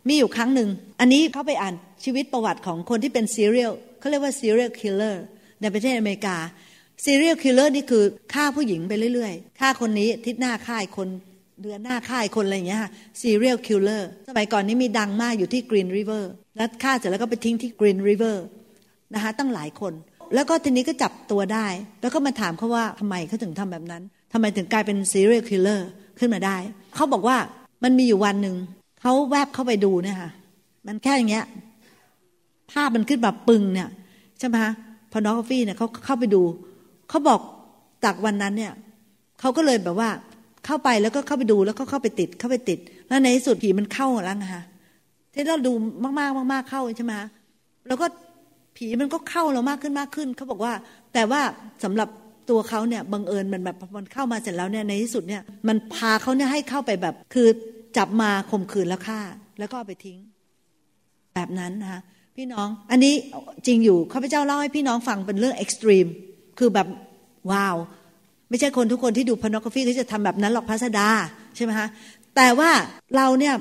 [0.08, 5.16] มีอยู่ครั้งหนึ่ง อันนี้เขาไปอ่านชีวิตประวัติของคนที่เป็น serial เขาเรียกว่า serial killer
[5.62, 6.38] ในประเทศอเมริกา
[7.06, 8.04] serial killer นี่คือ
[8.34, 11.10] ฆ่าผู้หญิงไปเรื่อยๆฆ่าคนนี้ทิศหน้าฆ่าคน
[11.62, 16.24] เดือนหน้าฆ่าคนอะไรอย่างเงี้ยค่ะ serial killer สมัยก่อนนี้มีดังมากอยู่ที่ Green River
[16.58, 18.36] แล้วฆ่าเสร็จแล้วก็ไปทิ้งที่ Green River
[19.14, 19.94] นะคะตั้งหลายคน
[20.34, 21.68] แล้วก็ทีนี้ก็จับตัวได้
[22.02, 24.04] แล้วก็มาถามเขาว่าทำไมเขาถึงทำแบบนั้น
[24.34, 25.82] ทำไมถึงกลายเป็น serial killer
[26.22, 26.58] ขึ้นมาได้
[26.96, 27.38] เขาบอกว่า
[27.84, 28.56] มันมีอยู่วันหนึ่ง
[29.02, 30.32] เขาแวบเข้าไปดูเนี่ยค่ะ
[30.88, 31.46] มันแค่อย่างเงี้ย
[32.72, 33.90] ภาพมันขึ้นแบบปึงเนี่ย
[34.40, 34.74] ใช่ไหมคะ
[35.12, 36.42] พอนอกาแฟเนี่ยเขาเข้าไปดู
[37.10, 37.40] เขาบอก
[38.04, 38.74] จากวันนั้นเนี่ย
[39.40, 40.10] เขาก็เลยแบบว่า
[40.66, 44.64] เข้าไปแล้วก็เข้าไปดูแล้วก็เข้าไปติดเข้าไปติด แล้วในที่สุดผีมันเข้าแล้วนะคะ
[45.34, 45.74] ที่เราดู
[46.20, 47.14] มากๆมากๆเข้าใช่ไหม
[47.88, 48.06] แล้วก็
[48.76, 50.74] ผีมันก็เข้าเรามากขึ้นมากขึ้น เขาบอกว่า
[51.14, 51.42] แต่ว่า
[51.84, 52.10] สำหรับ
[52.50, 57.48] ตัวเขาเนี่ยบังเอิญมันแบบมันเข้ามาเสร็จแล้วเนี่ยในที่สุดเนี่ยมันพาเขาเนี่ยให้เข้าไปแบบ คือ
[57.98, 59.20] จับมาข่มขืนแล้วฆ่า
[59.60, 60.18] แล้วก็เอาไปทิ้ง
[61.36, 62.02] แบบนั้นนะคะ
[62.36, 63.14] พี่น้องอันนี้
[63.68, 66.08] จริงอยู่ข้าพเจ้าเล่าให้พี่น้องฟังเป็นเรื่องเอ็กซ์ตรีม
[66.60, 66.88] คือแบบ
[67.52, 67.76] ว้าว
[68.50, 71.08] ไม่ใช่คนทุกคนที่ดูพนอกราฟีเขาจะทำแบบนั้นหรอกพัสดา
[71.56, 71.88] ใช่ไหมคะ
[72.36, 72.72] แต่ว่า
[73.16, 73.54] เราเนี่ย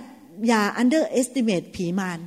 [0.48, 2.18] อย่า underestimate ผีมาร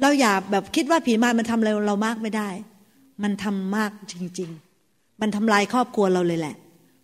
[0.00, 2.48] เราอย่าแบบคิดว่าผีมารมันทำอะไรเรามากไม่ได้
[3.22, 4.67] มันทำมากจริง ๆ
[5.20, 6.56] มันทำลายครอบครัวเราเลยแหละ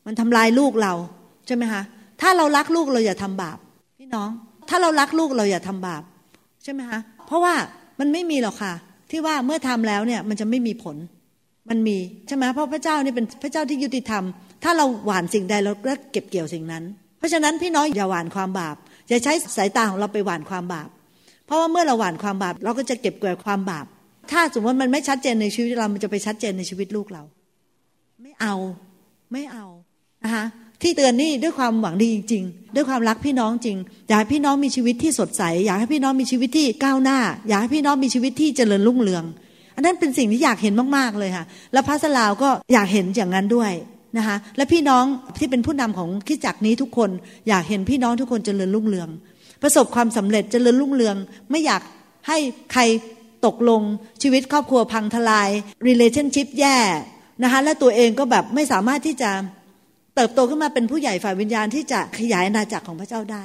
[0.07, 0.93] มันทำลายลูกเรา
[1.47, 1.83] ใช่ไหมคะ
[2.21, 3.59] ถ้าเรารักลูกเราอย่าทำบาป
[3.99, 4.31] พี่น้อง
[4.69, 6.03] ถ้าเรารักลูกเราอย่าทำบาป
[6.63, 7.55] ใช่ไหมคะเพราะว่า
[8.01, 8.73] มันไม่มีหรอกค่ะ
[9.11, 10.97] ที่ว่าเมื่อทำแล้วเนี่ยมันจะไม่มีผล
[11.71, 11.97] มันมี
[12.27, 14.25] ใช่ไหมเพราะพระเจ้านี่เป็นพระเจ้าที่ยุติธรรม
[14.65, 16.85] ถ้าเราหวานสิ่งใดเราก็เก็บเกี่ยวสิ่งนั้น
[17.19, 18.77] เพราะฉะนั้นพี่น้องอย่าหวานความบาป
[19.09, 20.89] อย่าใช้สายตาของเราไปหวานความบาป
[21.47, 23.87] เพราะว่าเมื่อเราหวานความบาป เราก็จะเก็บเกี่ยวความบาป
[24.31, 27.23] ถ้าสมมติมันไม่ชัดเจนในชีวิตเรา มันจะไปชัดเจนในชีวิตลูกเรา
[28.27, 28.57] ไม่เอา
[29.33, 29.67] ไม่เอา
[30.25, 30.45] นะคะ
[30.83, 33.77] ที่เตือนนี่ด้วยความหวังดีจริงๆด้วยความรักพี่น้องจริง
[34.09, 39.25] อยากให้พี่น้องมีชีวิตที่สดใส อยากให้พี่น้องมีชีวิตที่ก้าวหน้า อยากให้พี่น้องมีชีวิตที่เจริญรุ่งเรือง
[39.75, 43.73] อันนั้นเป็นสิ่งที่อยากเห็นมากๆเลยค่ะ แล้วพระสลาวก็อยากเห็นอย่างนั้นด้วย
[44.19, 45.05] นะคะและพี่น้อง
[45.39, 47.11] ที่เป็นผู้นำของคิดจักนี้ทุกคน
[47.49, 49.09] อยากเห็นพี่น้องทุกคนเจริญรุ่งเรือง
[49.63, 51.17] ประสบความสำเร็จเจริญรุ่งเรือง
[51.51, 51.83] ไม่อยาก
[52.29, 52.39] ให้
[52.73, 52.83] ใคร
[53.47, 53.83] ตกลง
[54.23, 55.51] ชีวิตครอบครัวพังทลาย
[55.89, 56.79] relationship แย่
[57.43, 59.31] นะคะและตัวเองก็แบบไม่สามารถที่จะ
[60.15, 63.45] เติบโตขึ้นมาเป็นผู้ใหญ่ฝ่ายวิญญาณที่จะขยายอาณาจักรของพระเจ้าได้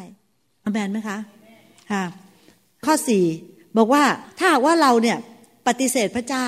[0.64, 1.18] อเมนไหมคะ
[1.92, 2.04] ค่ะ
[2.86, 3.26] ข้อสี่
[3.78, 4.04] บอกว่า
[4.38, 5.18] ถ้าหากว่าเราเนี่ย
[5.68, 6.48] ปฏิเสธพระเจ้า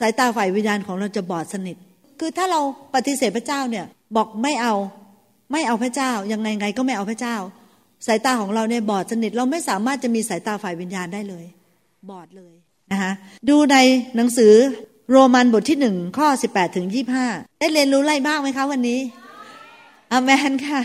[0.00, 1.76] สายตาฝ่ายวิญญาณของเราจะบอดสนิท
[2.20, 2.60] คือถ้าเรา
[2.94, 3.84] ปฏิเสธพระเจ้าเนี่ย
[4.16, 4.74] บอกไม่เอา
[5.52, 7.36] ไม่เอาพระเจ้ายังไงไงก็ไม่เอาพระเจ้า
[8.06, 11.44] สายตาของเราเนี่ยบอดสนิทเราไม่สามารถจะมีสายตาฝ่ายวิญญาณได้เลย
[12.10, 12.54] บอดเลย
[12.92, 13.12] นะคะ
[13.48, 13.76] ดูใน
[14.16, 14.54] หนังสือ
[15.10, 17.26] โรมันบทที่หนึ่งข้อสิบแปดถึงยี่ห้า
[17.60, 19.00] ได้เรียนรู้อะไรมากไหมคะวันนี้
[20.12, 20.80] อเมนค่ะ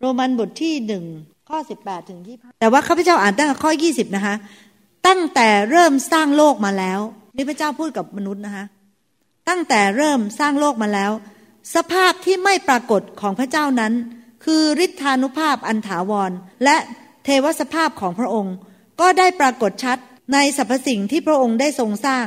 [0.00, 1.04] โรมันบทที่หนึ่ง
[1.48, 4.34] ข้อสิบแปดถึงยี่ห้าแต่ว่าข้าพเจ้าอ่านตั้งแต่ข้อยี่สิบนะคะ
[5.06, 7.00] ตั้งแต่เริ่มสร้างโลกมาแล้ว
[7.36, 8.64] นี่พระเจ้าพูดกับมนุษย์นะคะ
[9.48, 11.10] ตั้งแต่เริ่มสร้างโลกมาแล้ว
[11.74, 13.92] สภาพที่ไม่ปรากฏของพระเจ้านั้น
[14.44, 16.30] คือฤทธานุภาพอันถาวร
[16.64, 16.76] และ
[17.24, 18.54] เทวสภาพของพระองค์
[19.00, 19.98] ก็ได้ปรากฏชัด
[20.32, 22.26] ในสรรพสิ่งที่พระองค์ได้ทรงสร้าง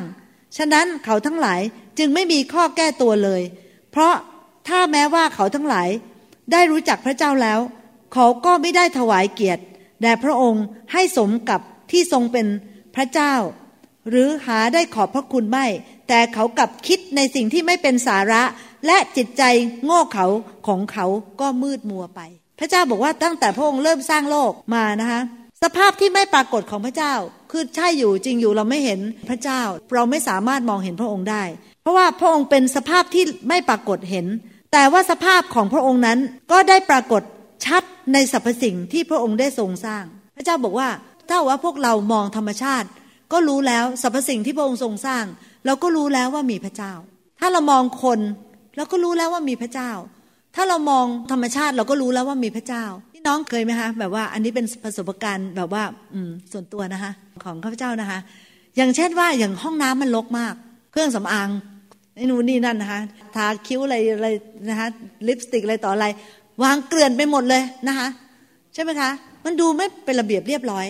[0.57, 1.61] ฉะนั้นเขาทั้งหลาย
[1.97, 3.41] จึงไม่มีข้อแก้ตัวเลย
[3.91, 4.13] เพราะ
[4.67, 5.89] ถ้าแม้ว่าเขาทั้งหลาย
[6.51, 7.59] ได้รู้จักพระเจ้าแล้ว
[8.13, 9.63] เขาก็ไม่ได้ถวายเกียรติ
[10.01, 12.47] แด่พระองค์ให้สมกับที่ทรงเป็น
[12.95, 13.33] พระเจ้า
[14.09, 15.65] หรือหาได้ขอบพระคุณไม่
[16.07, 18.43] แต่เขากลับคิดในสิ่งที่ไม่เป็นสาระ
[18.87, 19.43] และจิตใจ
[19.85, 20.27] โง่เขา
[20.67, 21.05] ของเขา
[21.41, 22.19] ก็มืดมัวไป
[22.59, 25.21] พระเจ้าบอกว่าตั้งแต่พระองค์เริ่มสร้างโลกมานะคะ
[25.63, 27.13] สภาพที่ไม่ปรากฏของพระเจ้า
[27.51, 29.61] คือใช่อยู่จริงอยู่เราไม่เห็นพระเจ้า
[29.95, 31.43] เราไม่สามารถมองเห็นพระองค์ได้
[31.81, 34.25] เพราะว่าพระองค์เป็นสภาพที่ไม่ปรากฏเห็น
[34.73, 36.19] แต่ว่าสภาพของพระองค์นั้น
[36.51, 37.21] ก็ได้ปรากฏ
[37.65, 37.83] ชัด
[38.13, 40.03] ในสรรพสิ่งที่พระองค์ได้ทรงสร้าง
[40.35, 40.89] พระเจ้าบอกว่า
[41.27, 42.87] ถ้าว่าพวกเรามองธรรมชาติ
[43.33, 45.25] ก็รู้แล้วสรรพสิ่งที่พระองค์ทรงสร้าง
[45.65, 46.93] เราก็รู้แล้วว่ามีพระเจ้า
[47.39, 48.19] ถ้าเรามองคน
[48.77, 49.91] เราก็รู้แล้วว่ามีพระเจ้า
[50.55, 52.85] ถ้าเรามองธรรมชาติเราก็รู้แล้วว่ามีพระเจ้า
[53.27, 57.11] น้องเคยไหมคะแบบว่าอันนี้เป็นประสบการณ์แบบว่าอืมส่วนตัวนะคะ
[57.43, 58.19] ของข้าพเจ้านะคะ
[58.77, 60.53] อย่างเช่นว่าอย่างห้องน้ำมันรกมาก
[60.91, 61.49] เครื่องสำอาง
[62.15, 62.99] ไอ้นู่นนี่นั่นนะคะ
[63.35, 64.27] ทาคิ้วอะไรอะไร
[64.69, 64.87] นะคะ
[65.27, 66.05] ลิปสติกอะไรต่ออะไร
[66.63, 68.07] วางเกลื่อนไปหมดเลยนะคะ
[68.73, 69.09] ใช่ไหมคะ
[69.45, 70.85] มันดูไม่เป็นระเบียบเรียบร้อย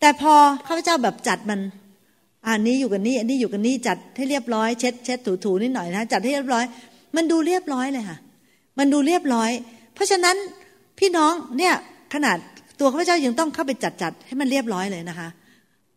[0.00, 0.34] แต่พอ
[0.66, 1.60] ข้าพเจ้าแบบจัดมัน
[2.46, 6.64] อันนี้อยู่กันนี่อันนี้อยู่กันนี่จัดให้เรียบร้อยเช็ดเช็ดถูถูนิดหน่อยนะจัดให้เรียบร้อย
[7.16, 8.18] มันดูเรียบร้อยเลยค่ะ
[8.78, 9.50] มันดูเรียบร้อย
[9.94, 10.36] เพราะฉะนั้น
[11.00, 11.74] พี่น้องเนี่ย
[12.14, 12.36] ขนาด
[12.80, 15.28] ตัวข้าพเจ้ายังต้องเข้าไปจัดจัดให้มันเรียบร้อยเลยนะคะ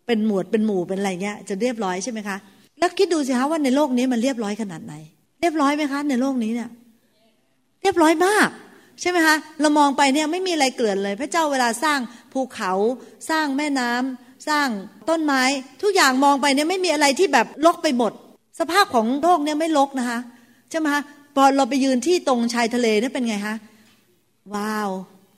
[0.08, 2.38] เป็นหมวดเป็นหมู่เป็นอะไรเงี้ยจะเรียบร้อยใช่ไหมคะ
[2.80, 4.94] แล้วคิดดูสิคะว่าในโลกนี้มันเรียบร้อยขนาดไหน
[5.42, 6.70] เรียบร้อยไหมคะ ในโลกนี้เนี่ย
[7.82, 8.50] เรียบร้อยมาก
[9.02, 12.00] ใช่ไหมคะเรามองไปเนี่ยไม่มีอะไรเกลื่อนเลย พระเจ้าเวลาสร้าง
[12.34, 12.72] ภูเขา
[13.30, 14.68] สร้างแม่น้ำสร้าง
[15.10, 15.42] ต้นไม้
[15.82, 18.12] ทุกอย่างมองไปเนี่ยไม่มีอะไรที่แบบลกไปหมด
[18.60, 20.20] สภาพของโลกเนี่ยไม่ลกนะคะ
[20.70, 21.02] ใช่ไหมคะ
[21.36, 23.56] พอเราไปยืนที่ตรงชายทะเลเนี่ยเป็นไงคะ
[24.56, 24.90] ว้าว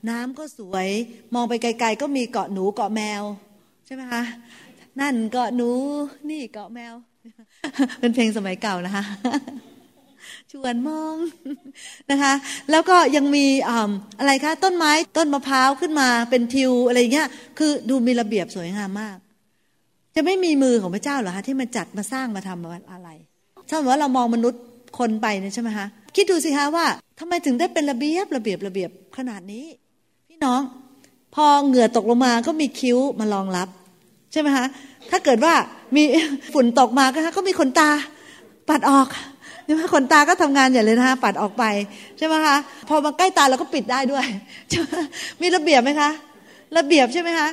[0.10, 0.88] น้ำก็สวย
[1.34, 3.24] มองไปไกล ๆ ก็มีเกาะหนูเกาะแมว
[3.86, 4.24] ใช่ไหมคะ
[5.00, 5.70] นั่นเกาะหนู
[6.30, 6.94] นี่เกาะแมว
[8.00, 9.04] เป็นเพลงสมัยเก่านะคะ
[10.52, 11.16] ชวนมอง
[12.12, 12.34] นะคะ
[12.72, 13.46] แล้วก็ยังมี
[14.20, 17.28] อะไรคะ ต้นไม้ต้นมะพร้าวขึ้นมาเป็นทิวอะไรเงี้ย
[17.58, 19.18] คือดูมีระเบียบสวยงามมาก
[20.16, 23.10] จะไม่มีมือของพระเจ้าเหรอคะที่มาจัดมาสร้างมาทำอะไร
[23.70, 24.62] ถ้าว่าเรามองมนุษย์
[24.98, 25.86] คนไปเนี่ยใช่ไหมคะ
[26.16, 26.86] คิดดูสิคะว่า
[27.20, 29.66] ทำไมถึงได้เป็นระเบียบระเบียบระเบียบขนาดนี้
[30.30, 30.62] พี่น้อง
[31.36, 33.68] พอเหงื่อตกลงมาก็มีคิ้วมารองรับ
[34.32, 34.66] ใช่ไหมคะ
[35.12, 35.54] ถ้าเกิดว่า
[35.96, 36.04] มี
[36.54, 37.90] ฝุ่นตกมาก็ก็มีขนตา
[38.70, 39.08] ปัดออก
[39.66, 41.64] ใช่ไหมขนตาก็ทำงานอย่างเลยนะคะปัดออกไป
[42.18, 42.58] ใช่ไหมคะ
[42.90, 44.26] พอมาใกล้ตาเราก็ปิดได้ด้วย
[45.42, 46.10] มีระเบียบไหมคะ
[46.78, 47.48] ระเบียบใช่ไหมคะ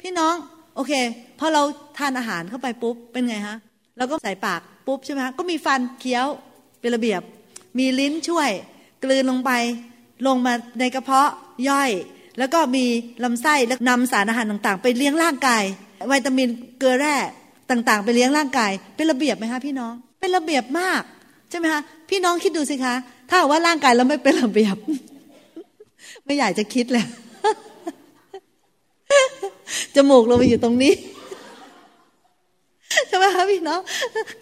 [0.00, 0.34] พี่น้อง
[0.76, 0.92] โอเค
[1.38, 1.62] พอเรา
[1.98, 3.56] ทานอาหารเข้าไปปุ๊บเป็นไงคะ
[3.98, 6.26] เราก็ใส่ปากปุ๊บใช่ไหมคะก็มีฟันเคี้ยว
[6.86, 7.22] เป็นระเบียบ
[7.78, 8.50] มีลิ้นช่วย
[9.04, 9.50] กลืนลงไป
[10.26, 11.30] ลงมาในกระเพาะ
[11.68, 11.90] ย่อย
[12.38, 12.84] แล้วก็มี
[13.24, 15.62] ลำไส้แล้วนำสารอาหารต่างๆ ไปเลี้ยงร่างกาย
[16.10, 17.16] วิตามินเกลือแร่
[17.70, 21.02] ต่างๆ ไปเลี้ยงร่างกาย เป็นระเบียบไหมคะพี่น้อง เป็นระเบียบมาก
[21.50, 21.80] ใช่ไหมคะ
[22.10, 22.94] พี่น้องคิดดูสิคะ
[23.28, 24.76] ถ้าว่าร่างกายเราไม่เป็นระเบียบ
[26.24, 27.04] ไม่อยากจะคิดเลย
[29.94, 30.94] จมูกเราไปอยู่ตรงนี้
[33.08, 33.80] ใช่ไหมคะพี่น้อง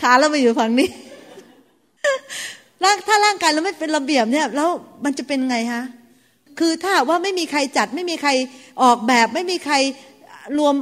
[0.03, 0.91] ขาเราไปอยู่ฝั่งนี้
[3.09, 4.69] ถ้าร่างกายเราไม่เป็นระเบียบเนี่ยแล้ว
[5.05, 5.83] มันจะเป็นไงคะ
[6.59, 8.31] คือถ้าว่าไม่มีใครจัดไม่มีใคร
[8.83, 9.75] ออกแบบ ไม่มีใคร
[10.59, 10.75] รวม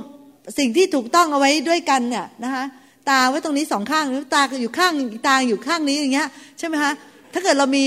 [0.59, 2.64] สิ่งที่ถูกต้องเอาไว้ด้วยกันเนี่ยนะคะ
[3.11, 4.93] ตาไว้ตรงนี้สองข้างหรือตาอยู่ข้าง
[5.29, 6.93] ตาอยู่ข้างนี้อย่างเงี้ยใช่ไหมคะ
[7.33, 7.85] ถ้าเกิดเรามี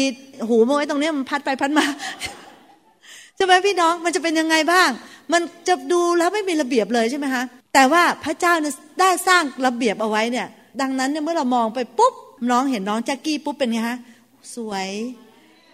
[0.47, 1.85] หูมาไว้ตรงนี้มันพัดไปพัดมา
[3.35, 4.89] ใช่ไหมพี่น้องมันจะเป็นยังไงบ้าง
[5.33, 10.47] มันจะดูแล้วไม่มีระเบียบเลยใช่ไหมคะแต่ว่าพระเจ้าเนี่ยได้สร้างระเบียบเอาไว้เนี่ย
[10.81, 12.13] ดังนั้นเนี่ยเมื่อเรามองไปปุ๊บ
[12.51, 13.97] น้องเห็นน้องแจ็คกี้ปุ๊บเป็นไงฮะ
[14.55, 14.87] สวย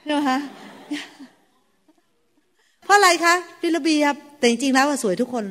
[0.04, 0.38] ใช่ไหมคะ
[2.84, 5.46] เพราะอะไรคะเป็นระเบียบแต่จริงๆแล้วสวยทุกคน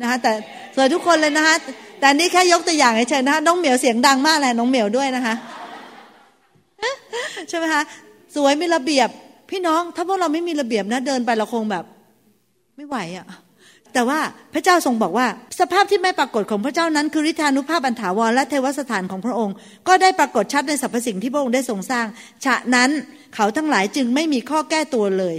[0.00, 0.32] นะคะแต่
[0.76, 1.54] สวยทุกคนเลยนะคะ
[2.00, 5.34] แต่นี่แค่ยกตัวอย่างเฉยๆนะคะน้องเหมียวเสียงดังมากเลยน้องเหมียวด้วยนะคะ
[7.48, 7.82] ใช่ไหมคะ
[8.36, 9.08] สวยมีระเบียบ
[9.50, 11.84] พี่น้อง ถ้าพวกเราไม่มีระเบียบนะ เดินไปเราคงแบบ
[12.76, 13.26] ไม่ไหวอะ่ะ
[13.94, 14.20] แต่ว่า
[14.54, 15.26] พระเจ้าทรงบอกว่า
[15.60, 19.54] สภาพที่ไม่ปรากฏของพระเจ้านั้นคือฤทธานุภาพอันถาวรและเทวสถานของพระองค์
[19.88, 22.06] ก็ได้ปรากฏชัดในสรรพสิ่งที่พระองค์ได้ทรงสร้าง
[22.44, 22.90] ฉะนั้น
[23.34, 25.36] เขาทั้งหลายจึงไม่มีข้อแก้ตัวเลย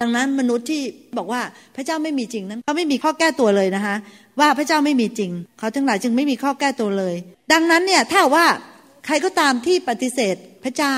[0.00, 0.82] ดังนั้นมนุษย์ที่
[1.18, 1.40] บอกว่า
[1.76, 3.96] พระเจ้าไม่มีจริงนั้นเขาไม่มีข้อแก้ตัวเลยนะคะ
[4.40, 7.14] ว่าพระเจ้าไม่มีจริง เขาทั้งหลายจึงไม่มีข้อแก้ตัวเลย
[7.52, 8.46] ดังนั้นเนี่ยถ้าว่า
[9.06, 10.96] ใครก็ตามที่ปฏิเสธพระเจ้า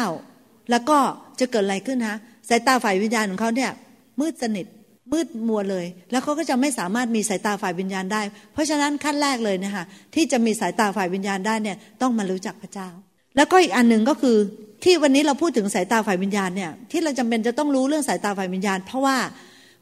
[0.71, 0.99] แล้วก็
[1.41, 3.71] จะเกิดอะไรขึ้นฮะสายตาฝ่ายวิญญาณของเขาเนี่ย
[4.21, 4.67] มืดสนิท
[5.13, 9.85] มืดมัวเลย แล้วเขาก็จะไม่สามารถมีสายตาฝ่ายวิญญาณได้ เพราะฉะนั้นขั้นแรกเลยนะคะ
[10.15, 12.89] ที่จะมีสายตาฝ่ายวิญญาณได้เนี่ยต้องมารู้จักพระเจ้า
[13.37, 14.37] แล้วก็อีกอันหนึ่งก็คือ
[14.85, 19.17] ที่วันนี้เราพูดถึงสายตาฝ่ายวิญญาณเนี่ยที่เราจำเป็นจะต้องรู้เรื่องสายตาฝ่ายวิญญาณ เพราะว่า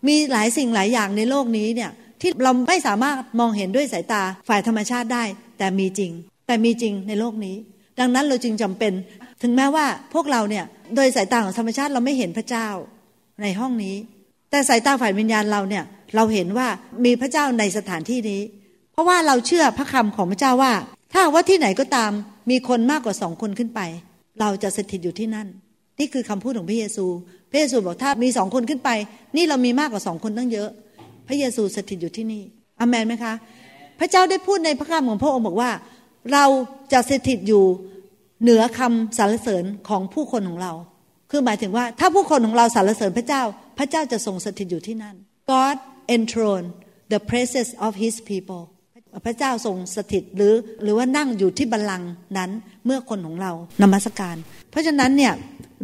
[0.09, 5.25] มีหลายสิ่งหลายอย่างในโลกนี้เนี่ยที่เราไม่สามารถมองเห็นด้วยสายตาฝ่ายธรรมชาติได้
[5.59, 6.13] แต่มีจริง
[6.47, 7.57] แต่มีจริงในโลกนี้
[8.01, 8.93] ดังนั้นเราจึงจำเป็น
[9.43, 10.65] ถึงแม้ว่าพวกเราเนี่ย
[10.97, 12.69] โดยสายตาของธรรมชาติเราไม่เห็นพระเจ้า
[13.43, 13.95] ในห้องนี้
[14.51, 15.85] แต่สายตาฝ่ายวิญญาณเราเนี่ย
[16.15, 16.69] เราเห็นว่า
[17.05, 18.41] มีพระเจ้าในสถานที่นี้
[18.93, 20.73] เพราะว่าเราเชื่อพระคำของพระเจ้าว่า
[21.13, 22.13] ถ้าว่าที่ไหนก็ตาม
[22.51, 23.81] มีคนมากกว่าสองคนขึ้นไป
[24.41, 25.49] เราจะสถิตอยู่ที่นั่น
[26.01, 27.07] นี่คือคำพูดของพระเยซู
[27.51, 28.91] พระเยซูบอกถ้ามีสองคนขึ้นไป
[29.37, 30.69] นี่เรามีมากกว่าสองคนตั้งเยอะ
[31.29, 32.43] พระเยซูสถิตอยู่ที่นี่
[32.81, 33.35] อเมนไหมคะ
[34.01, 35.71] พระเจ้าได้พูดในพระคำของพระองค์บอกว่า
[36.33, 36.45] เรา
[36.93, 37.65] จะสถิตอยู่
[38.43, 40.73] เหนือคำสรรเสริญของผู้คนของเรา
[41.31, 43.43] คือหมายถึงว่าถ้าผู้คนของเราสรรเสริญพระเจ้า
[43.79, 45.17] พระเจ้าจะทรงสถิตอยู่ที่นั่น
[45.53, 45.77] God
[46.17, 46.69] enthroned
[47.13, 48.63] the praises of His people
[49.27, 52.51] พระเจ้าทรงสถิตหรือหรือว่านั่งอยู่ที่บัลลังก์นั้น
[52.87, 53.53] เมื่อคนของเรา
[53.83, 54.37] นมัสการ
[54.71, 55.33] เพราะฉะนั้นเนี่ย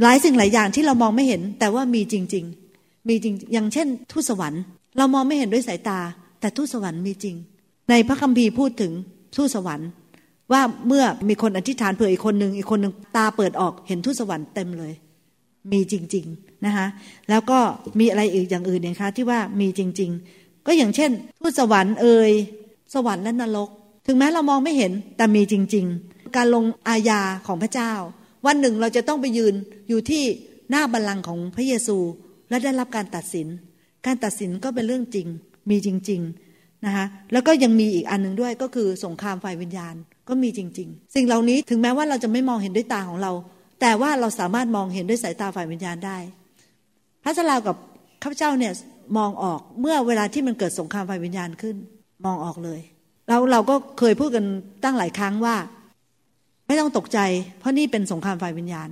[0.02, 2.44] หลายสิ่งหลายอย่างที่เรามองไม่เห็น แต่ว่ามีจริง
[2.76, 4.62] ๆ มีจริงอย่างเช่น ทูตสวรรค์
[4.98, 5.98] เรามองไม่เห็นด้วยสายตา
[6.40, 7.36] แต่ทูตสวรรค์มีจริง
[7.90, 8.92] ในพระคัมภีร์พูดถึง
[9.36, 9.88] ทูตสวรรค์
[10.52, 14.92] ว่าเมื่อมีคนอธิษฐานเผื่ออีกคนหนึ่งอีกคนหนึ่งตาเปิดออกเห็นทูตสวรรค์เต็มเลย
[15.72, 16.86] มีจริง ๆนะคะ
[17.30, 17.58] แล้วก็
[17.98, 21.10] มีอะไรอีกอย่างอื่นเนี่ยคะที่ว่ามีจริง ๆ ก็อย่างเช่น
[21.40, 22.32] ทูตสวรรค์เอ่ย
[22.94, 23.68] สวรรค์และนรก
[24.06, 27.92] ถึงแม้เรามองไม่เห็นแต่มีจริง ๆ การลงอาญาของพระเจ้า
[28.46, 29.54] วันหนึ่งเราจะต้องไปยืน
[29.88, 30.22] อยู่ที่
[30.70, 31.98] หน้าบัลลังก์ของพระเยซู
[32.48, 33.46] และได้รับการตัดสิน
[34.06, 35.26] การตัดสินก็เป็นเรื่องจริง
[35.70, 36.20] มีจริง
[36.52, 39.94] ๆนะคะแล้วก็ยังมีอีกอันหนึ่งด้วยก็คือสงครามฝ่ายวิญญาณ
[40.28, 43.32] ก็มีจริง ๆ สิ่งเหล่านี้ถึงแม้ว่าเราจะไม่มองเห็นด้วยตาของเรา
[43.82, 46.16] แต่ว่าเราสามารถมองเห็นด้วยสายตาฝ่ายวิญญาณได้
[47.24, 47.76] พระสลาวกับ
[48.22, 48.72] ข้าพเจ้าเนี่ย
[49.18, 51.76] มองออกเมื่อเวลาที่มันเกิดสงครามฝ่ายวิญญาณขึ้น
[52.24, 52.80] มองออกเลย
[53.28, 54.44] เราเราก็เคยพูดกัน
[54.84, 55.56] ตั้งหลายครั้งว่า
[56.66, 57.18] ไม่ต้องตกใจ
[57.58, 58.88] เพราะนี่เป็นสงครามฝ่ายวิญญาณ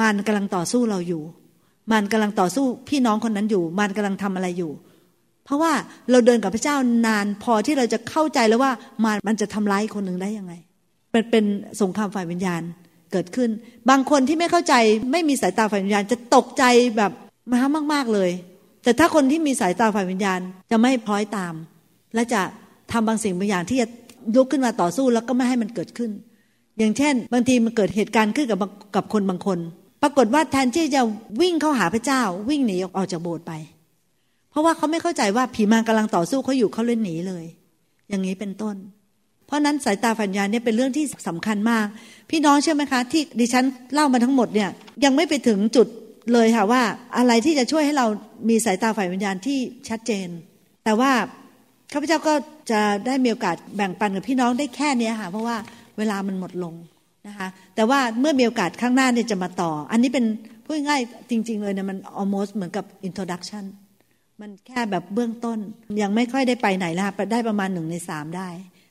[0.00, 1.22] มันกำลังต่อสู้เราอยู่
[1.92, 4.72] มันกำลังต่อสู้พี่น้องคนนั้นอยู่ มันกำลังทำอะไรอยู่
[5.44, 5.72] เพราะว่า
[6.10, 6.76] เราเดินกับพระเจ้า
[7.06, 8.72] นานพอที่เราจะเข้าใจแล้วว่า
[9.04, 10.52] มันมันจะทำร้ายคนหนึ่งได้ยังไง
[11.10, 11.44] เป็นเป็น
[11.80, 12.62] สงครามฝ่ายวิญญาณ
[13.14, 13.50] เกิดขึ้น
[13.90, 14.74] บางคนที่ไม่เข้าใจ
[15.12, 16.64] ไม่มีสายตาฝ่ายวิญญาณจะตกใจ
[16.96, 17.12] แบบ
[17.50, 18.30] มามากๆเลย
[18.84, 20.40] แต่ถ้าคนที่มีสายตาฝ่ายวิญญาณ
[20.70, 21.54] จะไม่พลอยตาม
[22.14, 22.40] และจะ
[22.92, 23.86] ทำบางสิ่งบางอย่างที่จะ
[24.36, 26.10] ลุกขึ้นมาต่อสู้แล้วก็ไม่ให้มันเกิดขึ้น
[26.78, 28.58] อย่างเช่น บางทีมันเกิดเหตุการณ์ขึ้นกับ
[28.96, 29.58] กับคนบางคน
[30.02, 31.02] ปรากฏว่าแทนที่จะ
[31.40, 33.52] วิ่งเข้าหาพระเจ้า วิ่งหนีออกจากโบสถ์ไป
[34.50, 37.44] เพราะว่าเขาไม่เข้าใจว่าผีมารกำลังต่อสู้เขาอยู่เขาเล่นหนีเลย
[38.08, 38.76] อย่างนี้เป็นต้น
[39.46, 41.86] เพราะนั้นสายตาฝัญญาเนี่ยเป็นเรื่องที่สำคัญมาก
[42.30, 43.64] พี่น้องเชื่อไหมคะ ที่ดิฉัน
[43.94, 44.70] เล่ามาทั้งหมดเนี่ย
[45.04, 45.86] ยังไม่ไปถึงจุด
[46.32, 46.82] เลยค่ะว่า
[47.16, 48.06] อะไรที่จะช่วยให้เรา
[48.48, 50.28] มีสายตาฝ่ายวิญญาณที่ชัดเจน
[50.84, 51.12] แต่ว่า
[51.92, 52.34] ข้าพเจ้าก็
[52.70, 55.56] จะได้มีโอกาสแบ่งปันกับพี่น้องได้แค่นี้ค่ะเพราะว่า
[55.98, 56.74] เวลามันหมดลง
[57.28, 60.24] นะคะแต่ว่าเมื่อมีโอกาสข้างหน้าเนี่ยจะมาต่อ อันนี้เป็น
[60.64, 63.64] พูดง่ายจริง ๆ เลยเนี่ยมัน almost เหมือนกับ introduction
[64.40, 65.58] มันแค่แบบเบื้องต้น
[66.02, 68.48] ยังไม่ค่อยได้ไปไหนแล้วได้ประมาณหนึ่งในสามได้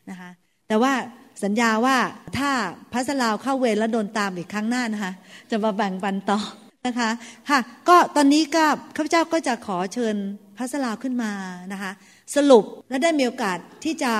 [0.09, 0.29] นะคะ
[0.73, 0.95] แต่ว่า
[1.43, 1.97] สัญญาว่า
[2.37, 2.51] ถ้า
[2.93, 5.13] พัสลาวเข้าเวรแล้วโดนตามอีกครั้งหน้านะคะ
[5.49, 6.39] จะมาแบ่งปันต่อ
[6.87, 7.09] นะคะ
[7.49, 7.59] ค่ะ
[7.89, 8.65] ก็ตอนนี้ก็
[8.95, 10.15] ข้าพเจ้าก็จะขอเชิญ
[10.57, 11.31] พัสลาวขึ้นมา
[11.73, 11.91] นะคะ
[12.35, 14.13] สรุปและได้มีโอกาสที่จะ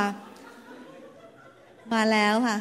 [1.94, 2.58] มาแล้วค่ะ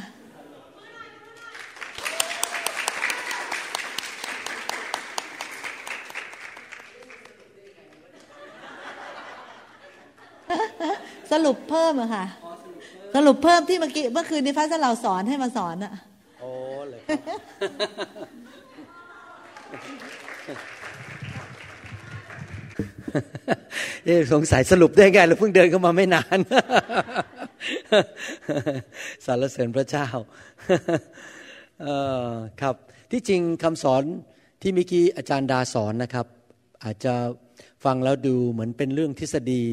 [11.33, 12.27] สรุปเพิ่มอะค่ะ
[13.15, 15.93] สรุปเพิ่มที่เมื่อกี้เมื่อคืนนี้พระเราสอนให้มาสอนอะ
[16.41, 16.51] โอ้
[16.89, 17.01] เลย
[24.05, 26.39] เอ๊สงสัยสรุปได้ไงเราเพิ่งเดินเข้ามาไม่นาน
[29.25, 30.07] สารเสริญพระเจ้า
[32.61, 32.77] ครับ
[33.11, 34.03] ที่จริงคำสอน
[34.63, 36.27] ที่เมื่อกี้อาจารย์ดาสอนนะครับ
[36.85, 37.15] อาจจะ
[37.85, 39.65] ฟังแล้วดูเหมือนเป็นเรื่องทฤษฎี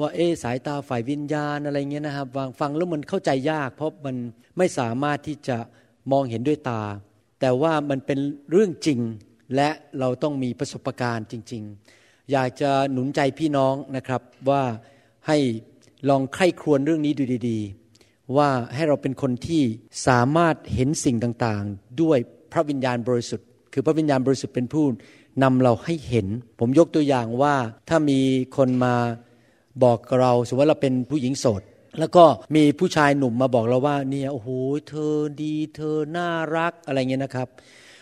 [0.00, 4.16] ว่าเอสายตาฝ่ายวิญญาณอะไรเงี้ยนะครับฟังฟังแล้วมันเข้าใจยาก เพราะมัน
[4.58, 5.56] ไม่สามารถที่จะ
[6.12, 6.82] มองเห็นด้วยตา
[7.40, 8.18] แต่ว่ามันเป็น
[8.50, 9.00] เรื่องจริง
[9.54, 9.68] และ
[9.98, 11.62] เราต้องมีประสบการณ์จริง
[11.96, 14.62] ๆ อยากจะหนุนใจพี่น้องนะครับว่า
[15.26, 15.38] ให้
[16.08, 19.62] ลองไข้ครวญเรื่องนี้ดูดีๆ ว่าให้เราเป็นคนที่
[20.06, 22.18] สามารถเห็นสิ่งต่างๆ ด้วย
[22.52, 24.84] พระวิญญาณบริสุทธิ์ คือพระวิญญาณบริสุทธิ์เป็นผู้
[25.42, 26.26] นำเราให้เห็น
[26.60, 27.54] ผมยกตัวอย่างว่า
[27.88, 28.20] ถ้ามี
[28.56, 28.94] คนมา
[29.82, 31.62] บอกเราสมมติว่าเราเป็นผู้หญิงโสด
[31.98, 34.48] แล้วก็มีผู้ชายหนุ่มมาบอกเราว่าเนี่ยโอ้โห
[34.88, 37.48] เธอดีเธอน่ารักอะไรเงี้ยนะครับ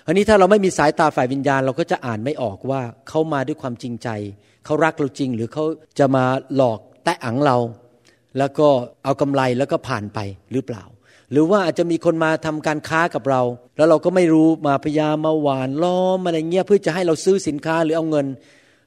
[0.06, 4.08] อันนี้ถ้าเราไม่มีสายตาฝ่ายวิญญาณ เราก็จะอ่านไม่ออกว่าเขามาด้วยความจริงใจ
[4.64, 5.64] เขารักเราจริง หรือเขา
[5.98, 6.24] จะมา
[6.56, 7.56] หลอกแตะอังเรา
[8.38, 8.68] แล้วก็
[9.04, 10.18] เอากำไรแล้วก็ผ่านไป
[10.52, 10.82] หรือเปล่า
[11.32, 13.42] หรือว่าอาจจะมีคนมาทำการค้ากับเรา
[13.76, 18.26] แล้วเราก็ไม่รู้มาพยายามมาหวานล้อมอะไรเงี้ยเพื่อจะให้เราซื้อสินค้าหรือเอาเงิน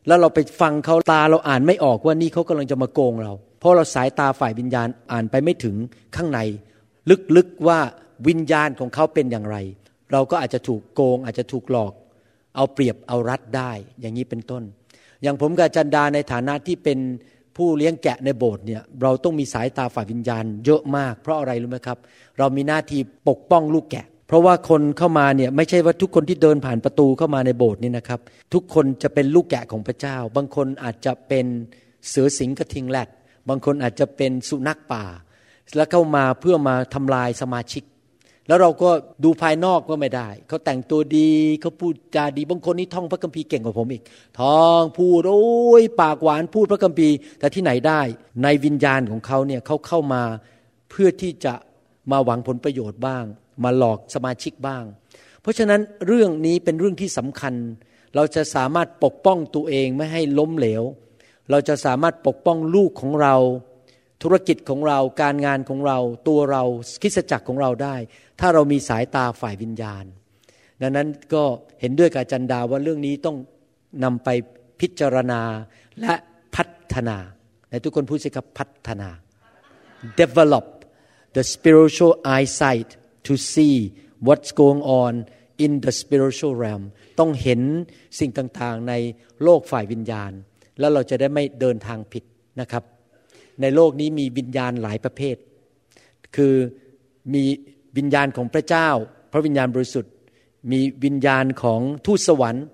[0.08, 5.76] แล้วเราไปฟังเขาตาเราอ่านไม่ออกว่านี่เขากำลังจะมาโกงเรา เพราะเราสายตาฝ่ายวิญญาณอ่านไปไม่ถึง
[6.16, 6.40] ข้างใน
[7.36, 7.80] ลึกๆว่า
[8.28, 9.58] วิญญาณของเขาเป็นอย่างไร
[10.12, 11.94] เราก็อาจจะถูกโกง อาจจะถูกหลอก
[12.56, 14.64] เอาเปรียบเอารัดได้ อย่างนี้เป็นต้น
[15.22, 17.00] อย่างผมกับจันดาในฐานะที่เป็น
[17.58, 21.98] ผู้เลี้ยงแกะในโบสถ์เนี่ยเราต้องมีสายตาฝ่ายวิญญาณเยอะมาก เพราะอะไรรู้ไหมครับ
[22.38, 23.00] เรามีหน้าที่
[23.30, 28.20] ปกป้องลูกแกะ เพราะว่าคนเข้ามาเนี่ยไม่ใช่ว่าทุกคนที่เดินผ่านประตูเข้ามาในโบสถ์นี่นะครับ
[28.54, 31.46] ทุกคนจะเป็นลูกแกะของพระเจ้า บางคนอาจจะเป็น
[32.10, 33.10] เสือสิงกระทิงแรด
[33.50, 35.04] บางคนอาจจะเป็นสุนัขป่า
[35.76, 37.84] แล้วเข้ามาเพื่อมาทำลายสมาชิก
[38.48, 38.90] แล้วเราก็
[39.24, 41.30] ดูภายนอกก็ไม่ได้ เขาแต่งตัวดี
[41.62, 44.04] เขาพูดจาดีบางคนนี่ท่องพระคัมภีร์เก่งกว่าผมอีก
[44.40, 48.02] ท่องพูดโอ้ยปากหวานพูดพระคัมภีร์แต่ที่ไหนได้
[48.44, 50.24] ในวิญญาณของเขาเนี่ยเขาเข้ามา
[50.90, 51.54] เพื่อที่จะ
[52.12, 53.26] มาหวังผลประโยชน์บ้าง
[53.64, 54.84] มาหลอกสมาชิกบ้าง
[55.42, 57.54] เพราะฉะนั้นเรื่องนี้เป็นเรื่องที่สำคัญ
[58.16, 60.84] เราจะสามารถปกป้องตัวเองไม่ให้ล้มเหลว
[61.52, 63.36] เราจะสามารถปกป้องลูกของเรา
[64.24, 65.98] ธุรกิจของเราการงานของเรา
[66.28, 66.64] ตัวเรา
[67.02, 67.96] คิสจักรของเราได้
[68.40, 70.06] ถ้าเรามีสายตาฝ่ายวิญญาณ
[70.82, 71.44] ดังนั้นก็
[71.82, 73.38] เห็นด้วยกับจันดาว่าเรื่องนี้ต้อง
[74.04, 74.30] นำไป
[74.80, 75.42] พิจารณา
[76.00, 76.14] และ
[76.56, 77.18] พัฒนา
[77.70, 79.10] ในทุกคนพูดสิครับพัฒนา
[80.20, 80.66] develop
[81.36, 82.90] the spiritual eyesight
[83.28, 83.76] to see
[84.28, 85.14] what's going on
[85.66, 86.84] in the spiritual realm
[87.20, 87.62] ต้องเห็น
[88.20, 88.94] สิ่งต่างๆ ใน
[89.44, 90.32] โลกฝ่ายวิญญาณ
[90.80, 92.24] แล้วเราจะได้ไม่เดินทางผิด
[92.62, 92.84] นะครับ
[93.62, 95.36] ในโลกนี้มีวิญญาณหลายประเภท
[96.36, 96.56] คือ
[97.34, 97.44] มี
[97.98, 98.90] วิญญาณของพระเจ้า
[99.32, 100.14] พระวิญญาณบริสุทธิ์
[100.72, 102.66] มีวิญญาณของทูตสวรรค์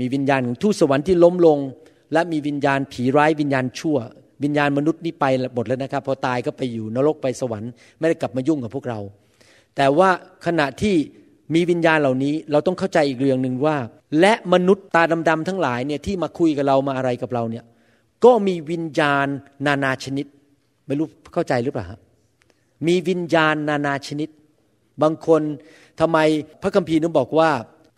[0.00, 1.58] มีวิญญาณของทูตสวรรค์ที่ล้มลง
[2.12, 3.98] และมีวิญญาณผีร้ายวิญญาณชั่ว
[4.44, 5.24] วิญญาณมนุษย์นี่ไป
[5.54, 9.00] หมดแล้วนะครับ พอตายก็ไปอยู่นรกไปสวรรค์ ไม่ได้กลับมายุ่งกับพวกเรา
[9.76, 10.10] แต่ว่า
[10.46, 10.96] ขณะที่
[11.54, 13.76] มีวิญญาณเหล่านี้เราต้องเข้าใจอีกเรื่องหนึ่งว่า
[14.20, 17.64] และมนุษย์ตาดำๆทั้งหลายเนี่ยที่มาคุยกับเรามาอะไรกับเราเนี่ย
[18.24, 19.26] ก็มีวิญญาณ
[19.66, 20.26] นานาชนิด
[20.86, 21.86] ไม่รู้เข้าใจหรือเปล่า
[22.86, 24.28] มีวิญญาณนานาชนิด
[25.02, 25.42] บางคน
[26.00, 26.18] ทำไม
[26.62, 27.50] พระคัมภีร์นึกบอกว่า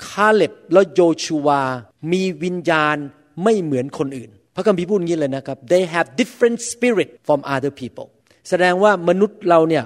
[0.06, 1.62] คาเล็บและโยชูวา
[2.12, 2.96] มีวิญญาณ
[3.44, 8.06] ไม่เหมือนคนอื่น พระคัมภีร์พูดงี้เลยนะครับ they have different spirit from other people
[8.48, 9.84] แสดงว่ามนุษย์เราเนี่ย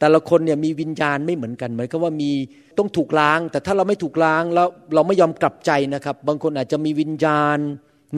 [0.00, 2.30] แต่ละคนเนี่ยมีวิญญาณไม่เหมือนกันหมายความว่ามี
[2.78, 7.58] ต้องถูกล้าง แต่ถ้าเราไม่ถูกล้างแล้วเราไม่ยอมกลับใจนะครับ บางคนอาจจะมีวิญญาณ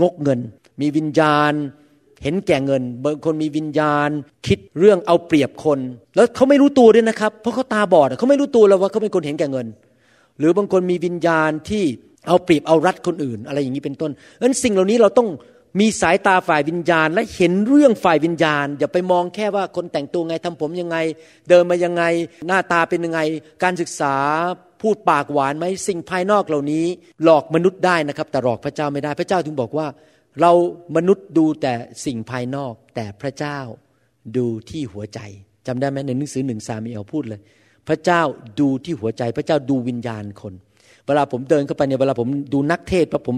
[0.01, 0.41] งกเงิน
[0.81, 1.53] มีวิญญาณ
[2.23, 4.09] เห็นแก่เงิน บางคนมีวิญญาณ
[4.47, 5.79] คิดเรื่องเอาเปรียบคน
[6.17, 9.67] แล้วเขาไม่รู้ตัวด้วยนะครับ เพราะเขาตาบอดเขาไม่รู้ตัวแล้วว่าเขาเป็นคนเห็นแก่เงิน
[10.39, 11.85] หรือบางคนมีวิญญาณที่
[12.27, 15.29] เอาเปรียบเอารัดคนอื่น อะไรอย่างนี้เป็นต้นเนั้นสิ่งเหล่านี้เราต้อง
[15.79, 20.97] มีสายตาฝ่ายวิญญาณ และเห็นเรื่องฝ่ายวิญญาณ อย่าไปมองแค่ว่าคนแต่งตัวไงทำผมยังไง
[21.49, 22.03] เดินมายังไง
[22.47, 23.21] หน้าตาเป็นยังไง
[23.63, 24.15] การศึกษา
[24.83, 26.85] พูดปากหวานไหมสิ่งภายนอกเหล่านี้
[27.25, 29.87] หลอกมนุษย์ได้นะครับ แต่หลอกพระเจ้าไม่ได้พระเจ้าถึงบอกว่า
[30.41, 30.53] เรา
[30.97, 31.73] มนุษย์ดูแต่
[32.05, 33.59] สิ่งภายนอก แต่พระเจ้า
[34.37, 35.21] ดูที่หัวใจ
[35.67, 37.41] จำได้ไหมในหนังสือหนึ่งซามีเอลพูดเลย
[37.89, 38.23] พระเจ้า
[38.61, 40.55] ดูที่หัวใจ พระเจ้าดูวิญญาณคน
[41.07, 43.37] เวลาผมเดินเข้าไปเนี่ยเวลาผมดูนักเทศพระผม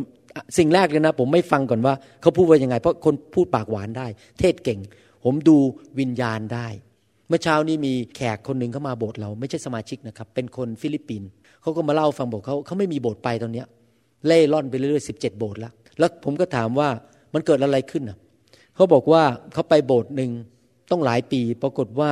[0.58, 4.06] สิ่งแรกเลยนะ ผมไม่ฟังก่อนว่าเขาพูดว่ายังไง เพราะคนพูดปากหวานได้
[4.40, 4.80] เทศน์เก่ง
[5.24, 5.56] ผมดู
[5.98, 6.66] วิญญาณได้
[7.28, 11.28] เมื่อเช้านี้มีแขกคนหนึ่งเข้ามาโบสถ์เรา ไม่ใช่สมาชิกนะครับ เป็นคนฟิลิปปินส์
[11.62, 13.66] เขาก็มาเล่าฟังบอกเขาเขาไม่มีโบสถ์ไปตอนเนี้ย
[14.26, 16.88] เร่ร่อนไปเรื่อยๆสิบเจ็ดโบสถ์แล้วแล้วผมก็ถามว่า
[17.34, 18.18] มันเกิดอะไรขึ้นอะ
[18.74, 19.22] เขาบอกว่า
[19.52, 20.30] เขาไปโบสถ์หนึ่ง
[20.90, 22.10] ตั้งหลายปี ปรากฏว่า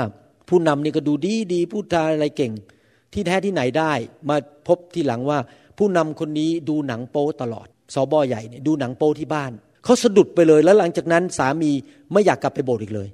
[0.49, 2.53] ผู้นำนี่ก็ดูดีดีพูดจาอะไรเก่ง
[3.13, 3.93] ที่แท้ที่ไหนได้
[4.29, 4.37] มา
[4.69, 5.39] พบทีหลังว่า
[5.79, 9.53] ผู้นำคนนี้ดูหนังโป๊ตลอด สอบอใหญ่เนี่ยดูหนังโป้ที่บ้าน
[9.85, 11.71] เขาสะดุดไปเลยแล้วหลังจากนั้นสามี
[12.13, 13.09] ไม่อยากกลับไปโบสถ์อีกเลย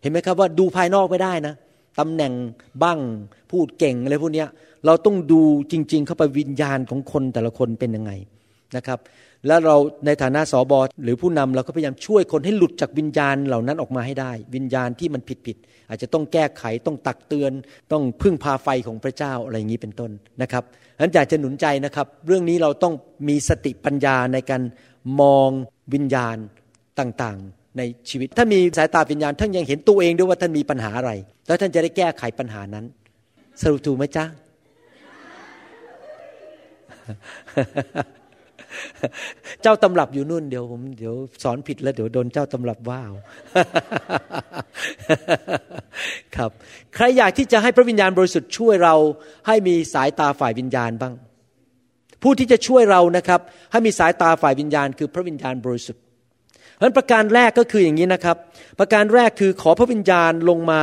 [0.00, 1.54] เห็นไหมครับว่าดูภายนอกไม่ได้นะ
[1.98, 2.32] ตำแหน่ง
[2.82, 2.98] บ้าง
[3.50, 4.44] พูดเก่งอะไรพวกนี้
[4.86, 5.40] เราต้องดู
[5.72, 8.12] จริง ๆ เข้าไปวิญญาณของคนแต่ละคนเป็นยังไง
[8.76, 8.98] นะครับ
[9.46, 9.76] แล้วเรา
[10.06, 15.56] ในฐานะสอบอหรือผู้นำเราก็พยายามช่วยคนให้หลุดจากวิญญาณเหล่านั้นออกมาให้ได้ วิญญาณที่มันผิดผิด
[15.88, 17.52] อาจจะต้องแก้ไขต้องตักเตือน
[17.92, 20.10] ต้องพึ่งพาไฟของพระเจ้าอะไรอย่างนี้เป็นต้น
[20.42, 20.64] นะครับ
[20.96, 22.94] ฉะนั้นอยากจะหนุนใจนะครับ เรื่องนี้เราต้อง
[23.28, 24.62] มีสติปัญญาในการ
[25.20, 25.50] มอง
[25.94, 26.36] วิญญาณ
[27.00, 31.12] ต่างๆ ในชีวิต ถ้ามีสายตาวิญญาณท่านยังเห็นตัวเองด้วยว่าท่านมีปัญหาอะไร
[31.46, 32.84] แล้วท่านจะได้แก้ไขปัญหานั้น
[33.60, 34.24] สรุปถูกไหมจ๊ะ
[39.62, 43.12] เจ้าตำรับอยู่นู่นเดี๋ยวผมเดี๋ยวสอนผิดแล้วเดี๋ยวโดนเจ้าตำรับว้าว
[46.36, 46.50] ครับ
[46.94, 48.94] ใครอยากที่จะให้พระวิญญาณบริสุทธิ์ช่วยเรา
[49.46, 51.14] ให้มีสายตาฝ่ายวิญญาณบ้าง
[52.22, 53.40] ผู้ที่จะช่วยเรานะครับ
[53.72, 56.02] ให้มีสายตาฝ่ายวิญญาณ คือพระวิญญาณบริสุทธิ์
[56.76, 58.36] เพราะประการแรกก็คืออย่างนี้นะครับ
[58.78, 60.82] ประการแรกคือขอพระวิญญาณลงมา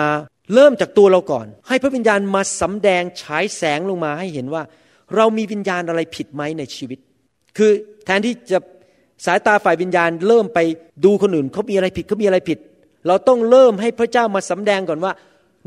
[0.53, 4.63] เริ่มจากตัวเราก่อน ให้พระวิญญาณมาสำแดงฉายแสงลงมาให้เห็นว่า
[5.15, 6.99] เรามีวิญญาณอะไรผิดไหมในชีวิต
[7.57, 7.71] คือ
[8.05, 8.59] แทนที่จะ
[9.25, 10.59] สายตาฝ่ายวิญญาณ เริ่มไป
[11.05, 12.59] ดูคนอื่นเขามีอะไรผิดเขามีอะไรผิด
[13.07, 15.11] เราต้องเริ่มให้พระเจ้ามาสำแดงก่อนว่า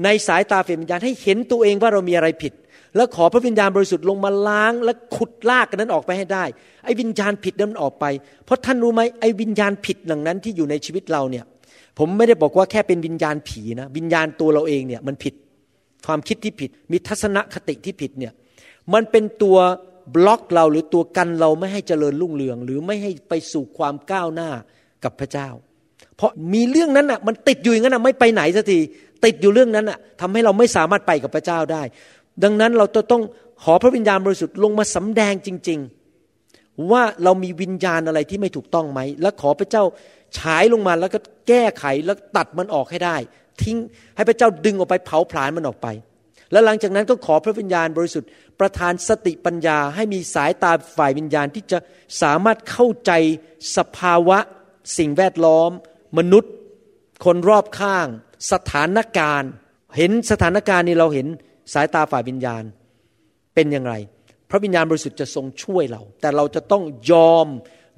[0.05, 2.53] ในสายตาฝ่ายวิญญาณให้เห็นตัวเองว่าเรามีอะไรผิด
[2.97, 6.45] แล้วขอพระวิญญาณบริสุทธิ์ลงมาล้าง และขุดลากกันนั้นออกไปให้ได้
[6.85, 8.05] ไอ้วิญญาณผิดนั้นมันออกไป
[8.45, 11.45] เพราะท่านรู้ไหมไอ้วิญญาณผิดหลังนั้นที่อยู่ในชีวิตเราเนี่ย
[11.99, 15.35] ผมไม่ได้บอกว่าแค่เป็นวิญญาณผีนะวิญญาณตัวเราเองเนี่ยมันผิด
[16.07, 18.33] ความคิดที่ผิด มีทัศนคติที่ผิดเนี่ย
[18.95, 19.57] มันเป็นตัว
[20.15, 24.51] บล็อกเราหรือตัวกันเราไม่ให้เจริญรุ่งเรือง หรือไม่ให้ไปสู่ความก้าวหน้า
[25.05, 25.49] กับพระเจ้า
[26.17, 28.79] เพราะมีเรื่องนั้นอะมันติดอยู่อย่างนั้นอะไม่ไปไหนสักที
[29.25, 31.83] ติดอยู่เรื่องนั้นอะทำให้เราไม่สามารถไปกับพระเจ้าได้
[32.45, 33.23] ดังนั้นเราต้อง
[33.65, 35.79] ขอพระวิญญาณบริสุทธิ์ลงมาสำแดงจริง
[36.35, 39.85] ๆ ว่าเรามีวิญญาณอะไรที่ไม่ถูกต้องไหม และขอพระเจ้า
[40.39, 43.17] ฉายลงมาแล้วก็แก้ไขแล้วตัดมันออกให้ได้
[43.63, 43.77] ทิ้ง
[44.17, 45.89] ให้พระเจ้าดึงออกไปเผาผลาญมันออกไป
[46.55, 48.31] แล้วหลังจากนั้นก็ขอพระวิญญาณบริสุทธิ์
[48.61, 51.79] ประทานสติปัญญาให้มีสายตาฝ่ายวิญญาณที่จะ
[52.23, 53.13] สามารถเข้าใจ
[53.77, 54.39] สภาวะ
[54.99, 55.71] สิ่งแวดล้อม
[56.19, 56.53] มนุษย์
[57.25, 58.07] คนรอบข้าง
[58.53, 59.51] สถานการณ์
[59.97, 61.27] เห็นสถานการณ์นี้เราเห็น
[61.75, 62.63] สายตาฝ่ายวิญญาณ
[63.55, 63.95] เป็นอย่างไร
[64.51, 67.47] พระวิญญาณบริสุทธิ์จะทรงช่วยเรา แต่เราจะต้องยอม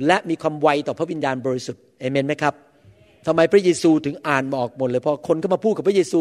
[0.06, 2.54] และมีความไวต่อพระวิญญาณบริสุทธิ์เอเมนไหมครับ
[3.26, 6.20] ทำไมพระเยซูถึงอ่านออกหมดเลยพอคนก็มาพูดกับพระเยซู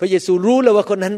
[0.00, 1.14] พระเยซูรู้เลยว่าคนนั้น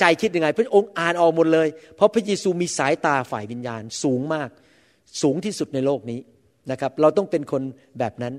[0.00, 4.48] ใจคิดยังไง พระองค์อ่านออกหมดเลย เพราะพระเยซูมีสายตาฝ่ายวิญญาณสูงมาก
[5.22, 6.20] สูงที่สุดในโลกนี้
[6.70, 7.62] นะครับ เราต้องเป็นคน
[7.98, 8.34] แบบนั้น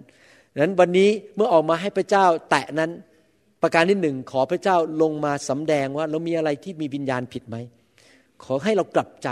[0.62, 2.92] นั้นวันนี้เมื่อออกมาให้พระเจ้าแตะนั้น
[3.62, 7.58] ประการที่หนึ่งขอพระเจ้าลงมาสำแดงว่าเรามีอะไรที่มีวิญญาณผิดไหม
[8.44, 9.30] ขอให้เรากลับใจ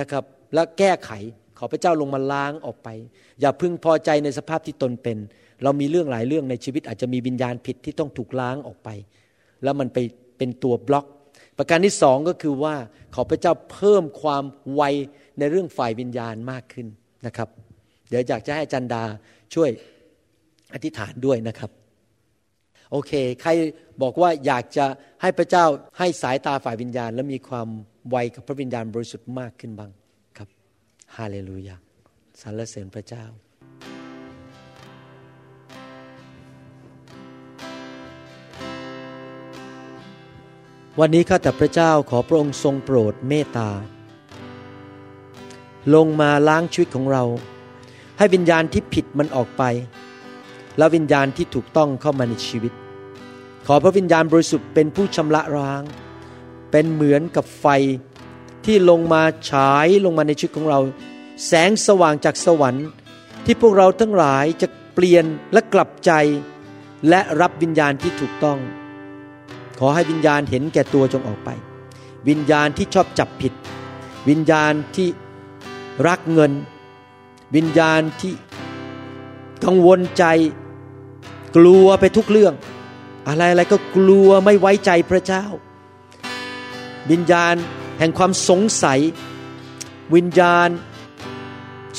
[0.00, 1.10] นะครับ และแก้ไข
[1.58, 2.88] ขอพระเจ้าลงมาล้างออกไป
[3.40, 5.18] อย่าพึงพอใจในสภาพที่ตนเป็น
[5.62, 8.88] เรามีเรื่องหลายเรื่องในชีวิตอาจจะมีวิญญาณผิดที่ต้องถูกล้างออกไป
[9.62, 9.98] แล้วมันไป
[10.38, 11.06] เป็นตัวบล็อก
[11.58, 12.74] ประการที่สองก็คือว่า
[13.14, 14.82] ขอพระเจ้าเพิ่มความไว
[15.38, 16.86] ในเรื่องฝ่ายวิญญาณมากขึ้น
[17.26, 17.48] นะครับ
[18.08, 19.02] เดี๋ยวอยากจะให้อาจารย์ดา
[19.54, 19.70] ช่วย
[20.74, 21.70] อธิษฐานด้วยนะครับ
[22.90, 23.12] โอเค
[23.42, 23.50] ใคร
[24.02, 24.86] บอกว่าอยากจะ
[25.22, 25.64] ให้พระเจ้า
[25.98, 27.68] ให้สายตาฝ่ายวิญญาณ และมีความ
[28.10, 29.90] ไวกับพระวิญญาณบริสุทธิ์มากขึ้นบ้าง
[30.38, 30.48] ครับ
[31.16, 31.76] ฮาเลลูยา
[32.40, 33.24] สรรเสริญพระเจ้า
[41.02, 43.70] วันนี้ข้าแต่พระเจ้าขอพระองค์ทรงโปรดเมตตา
[45.94, 47.24] ลงมาล้างชีวิตของเรา
[48.18, 49.62] ให้วิญญาณที่ผิดมันออกไป
[50.78, 52.72] และวิญญาณที่ถูกต้องเข้ามาในชีวิต
[53.66, 55.82] ขอพระวิญญาณบริสุทธิ์เป็นผู้ชำระร้าง
[56.70, 57.66] เป็นเหมือนกับไฟ
[58.64, 60.80] ที่ลงมาฉายลงมาในชีวิตของเรา
[61.46, 62.86] แสงสว่างจากสวรรค์
[63.44, 66.12] ที่พวกเราทั้งหลายจะเปลี่ยนและกลับใจ
[67.08, 68.60] และรับวิญญาณที่ถูกต้อง
[69.78, 71.50] ขอให้วิญญาณเห็นแก่ตัวจงออกไป
[72.28, 73.52] วิญญาณที่ชอบจับผิด
[74.28, 75.08] วิญญาณที่
[76.08, 76.52] รักเงิน
[77.56, 78.32] วิญญาณที่
[79.64, 80.24] กังวลใจ
[81.56, 82.54] กลัวไปทุกเรื่อง
[83.28, 85.44] อะไรอะไรก็กลัวไม่ไว้ใจพระเจ้า
[87.10, 87.54] วิญญาณ
[87.98, 89.00] แห่งความสงสัย
[90.14, 90.68] วิญญาณ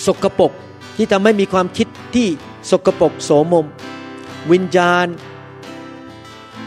[0.06, 0.52] สกปรก
[0.96, 2.28] ที่ทำให้มีความคิดที่
[2.72, 3.66] สกปรกโสมม
[4.52, 5.06] วิญญาณ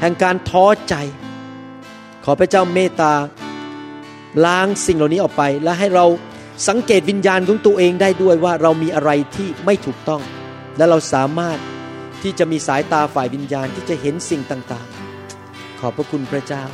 [0.03, 0.95] แห่งการท้อใจ
[2.25, 3.15] ขอพระเจ้าเมตตา
[4.45, 6.07] ล้างสิ่งเหล่านี้ออกไป และให้เรา
[6.69, 10.23] สังเกตวิญญาณของตัวเองได้ด้วยว่าเรามีอะไรที่ไม่ถูกต้อง
[10.77, 11.59] และเราสามารถ
[12.23, 16.65] ที่จะมีสายตาฝ่ายวิญญาณที่จะเห็นสิ่งต่างๆ ขอบพระคุณพระเจ้า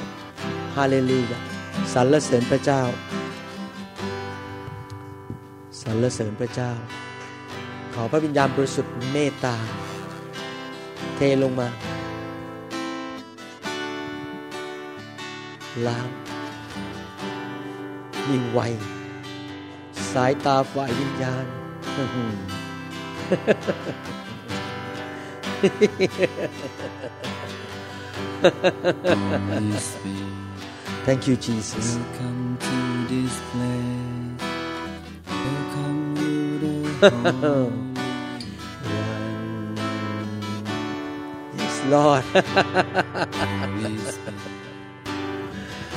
[0.76, 1.40] ฮาเลลูยา
[1.92, 2.82] สรรเสริญพระเจ้า
[5.80, 6.72] สรรเสริญพระเจ้า
[7.94, 9.56] ขอพระวิญญาณบริสุทธิ์เมตตา
[11.16, 11.68] เทลงมา
[15.87, 16.09] ล้าง
[18.27, 18.59] มีไว
[20.11, 21.45] สายตาฝ่ายวิญญาณ
[29.51, 30.33] Holy Spirit,
[31.05, 32.77] Thank you Jesus welcome to
[33.13, 34.41] this place.
[35.27, 37.95] Welcome you, the Holy One.
[41.57, 42.25] Yes Lord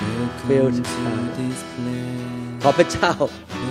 [0.02, 1.36] Holy Spirit, Fill welcome this heart.
[1.38, 2.64] to this place.
[2.64, 3.12] ขอพระเจ้า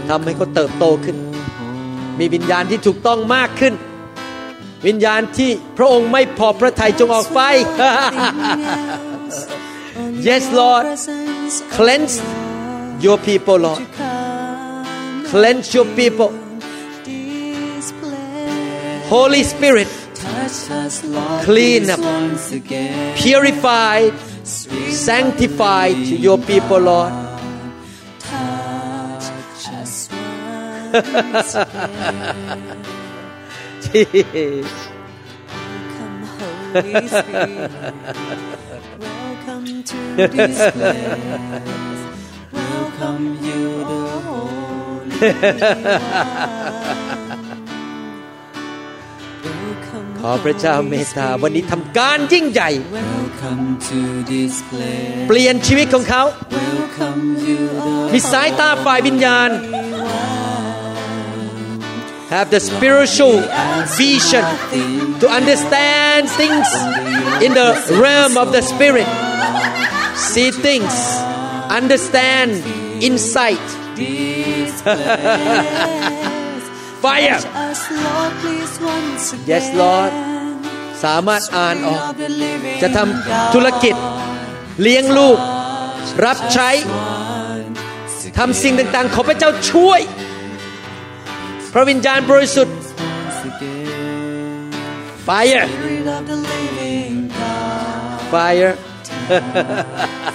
[0.09, 3.75] ทำให้เขาเติบโตขึ้น Welcome มีวิญญาณที่ถูกต้องมากขึ้น
[4.87, 7.41] วิญญาณที่พระองค์ไม่พอพระทัยจงออกไป
[10.29, 10.85] Yes Lord
[11.77, 12.15] cleanse
[13.05, 13.83] your people Lord
[15.33, 16.31] cleanse your people
[19.15, 19.89] Holy Spirit
[20.27, 22.01] Touch us, Lord, Clean please, up.
[22.19, 23.17] once again.
[23.23, 23.97] purify
[24.51, 27.13] sanctify to your people Lord
[28.19, 30.09] Touch us
[33.93, 34.73] Jesus
[36.01, 37.71] Come, Holy Spirit.
[38.99, 42.03] Welcome to this place.
[42.53, 46.57] Welcome you, the Holy One.
[50.20, 54.00] ขอพระเจ้าเมตตาวันนี้ทำการยิ่งใหญ่ Welcome to
[54.32, 55.26] this place.
[55.28, 56.24] เปลี่ยนชีวิตของเขา
[56.58, 59.50] Welcome you, the มีสายตาฝ่ายวิญญาณ
[62.36, 63.38] have the spiritual
[64.00, 64.46] vision
[65.22, 66.68] to understand things
[67.46, 67.70] in the
[68.04, 69.10] realm of the spirit
[70.32, 70.96] see things
[71.80, 72.50] understand
[73.08, 73.66] insight
[77.05, 79.49] Fire us, Lord, please once again.
[79.53, 80.13] yes Lord
[81.05, 83.95] สามารถอ่านออก Of the living จะทำธุรกิจ
[84.83, 85.39] เลี้ยงลูก
[86.25, 86.71] รับใช้
[88.39, 90.01] ทำสิ่งต่างๆ ขอพระเจ้าช่วย
[91.73, 92.77] พระวิญญาณบริสุทธิ์
[95.29, 98.21] fire Spirit of the living God.
[98.35, 98.73] fire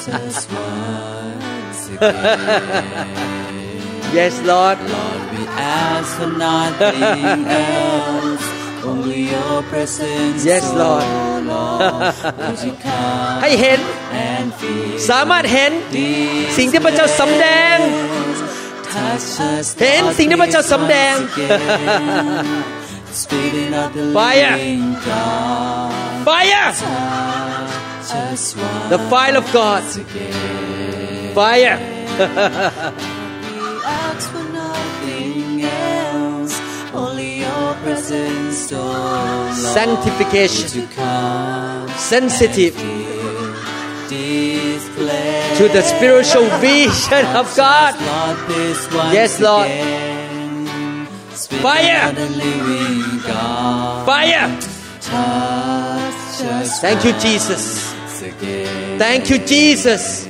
[0.06, 3.45] Just once again.
[4.19, 5.43] yes Lord Lord, we
[5.81, 8.45] ask for nothing else.
[8.91, 10.39] Only your presence.
[10.51, 11.05] Yes, oh Lord.
[11.53, 12.15] Lord.
[12.47, 13.81] Would you come ให้เห็น
[14.29, 15.73] and feel สามารถเห็น
[16.59, 17.77] สิ่งที่พระเจ้าสำแดง
[18.95, 19.67] touch us?
[19.81, 22.21] เห็น Lord, สิ่งที่พระเจ้า please สำแดง once again.
[23.23, 24.55] Spirit of the Fire.
[24.57, 25.91] living God.
[26.29, 26.69] fire
[28.11, 29.83] Just once the fire of God
[31.39, 33.14] fire We
[33.86, 36.60] ask for nothing else.
[36.94, 39.56] Only your presence, oh Lord.
[39.56, 42.76] sanctification to come sensitive
[45.58, 49.68] to the spiritual vision of God Lord, this Yes, Lord.
[51.62, 52.10] Fire.
[52.10, 54.06] of the living God.
[54.06, 54.48] fire
[56.82, 57.94] thank you Jesus
[58.98, 60.25] thank you Jesus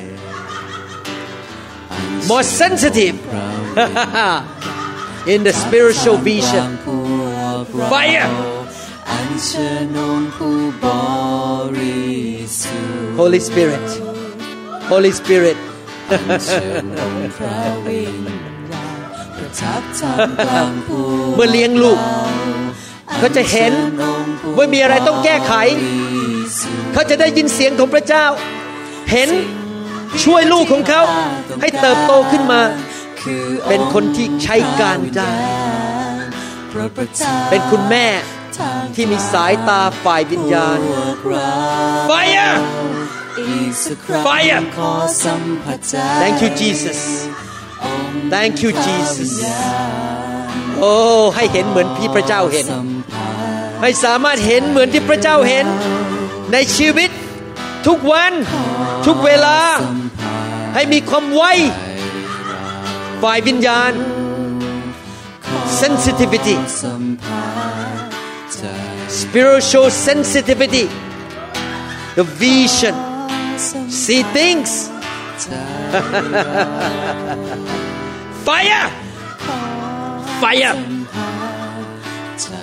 [2.32, 3.16] more sensitive
[5.34, 7.02] in the spiritual vision ผู้
[7.40, 8.30] รับเรา Fire
[9.10, 10.86] อัญเชิญองค์ผู้บ
[11.80, 12.10] ริ
[12.60, 13.88] สุทธิ์ Holy Spirit
[14.92, 15.58] Holy Spirit
[16.46, 18.18] เชิญองค์พระวิญ
[18.72, 19.00] ญาณ
[19.36, 21.06] ประทับท่ามกลางผู้
[21.36, 22.00] เมื่อเลี้ยงลูก
[23.18, 23.74] เขาจะเห็น
[24.58, 25.54] ว่ามีอะไรต้องแก้ไข
[26.94, 28.26] เขาจะได้ยินเสียงของพระเจ้า
[29.12, 29.30] เห็น
[30.24, 31.02] ช่วยลูกของเขา
[31.62, 32.62] ให้เติบโตขึ้นมา
[33.68, 35.32] เป็นคนที่ใช้การได้
[37.50, 38.08] เป็นคุณแม่
[38.96, 40.80] ที่มีสายตาฝ่ายวิญญาณ
[42.10, 42.56] Fire
[44.26, 44.62] Fire
[46.22, 47.00] Thank you Jesus
[48.34, 49.32] Thank you Jesus
[50.80, 50.94] โอ้
[51.36, 52.66] ให้เห็นเหมือนที่พระเจ้าเห็น
[53.82, 55.66] ให้สามารถเห็นเหมือนที่พระเจ้าเห็น
[56.52, 57.10] ในชีวิต
[57.88, 58.34] ทุกวัน
[59.06, 59.58] ทุกเวลา
[60.75, 61.43] ให้มีความไว
[63.23, 63.93] ฝ่ายวิญญาณ
[65.83, 66.57] sensitivity
[69.21, 70.87] spiritual sensitivity
[72.19, 72.95] the vision
[74.03, 74.71] see things
[78.47, 78.87] fire
[80.43, 80.75] fire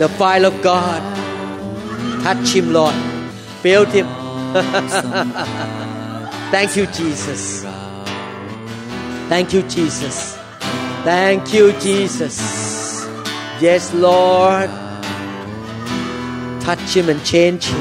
[0.02, 1.02] the fire of God
[2.24, 2.98] touch him Lord
[3.64, 4.08] feel him
[6.54, 7.43] thank you Jesus
[9.33, 10.37] thank you Jesus.
[11.05, 12.37] Thank you Jesus.
[13.62, 14.68] Yes Lord.
[16.61, 17.80] Touch him and change him.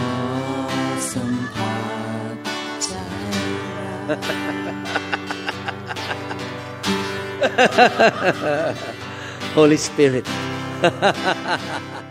[9.54, 10.26] Holy Spirit.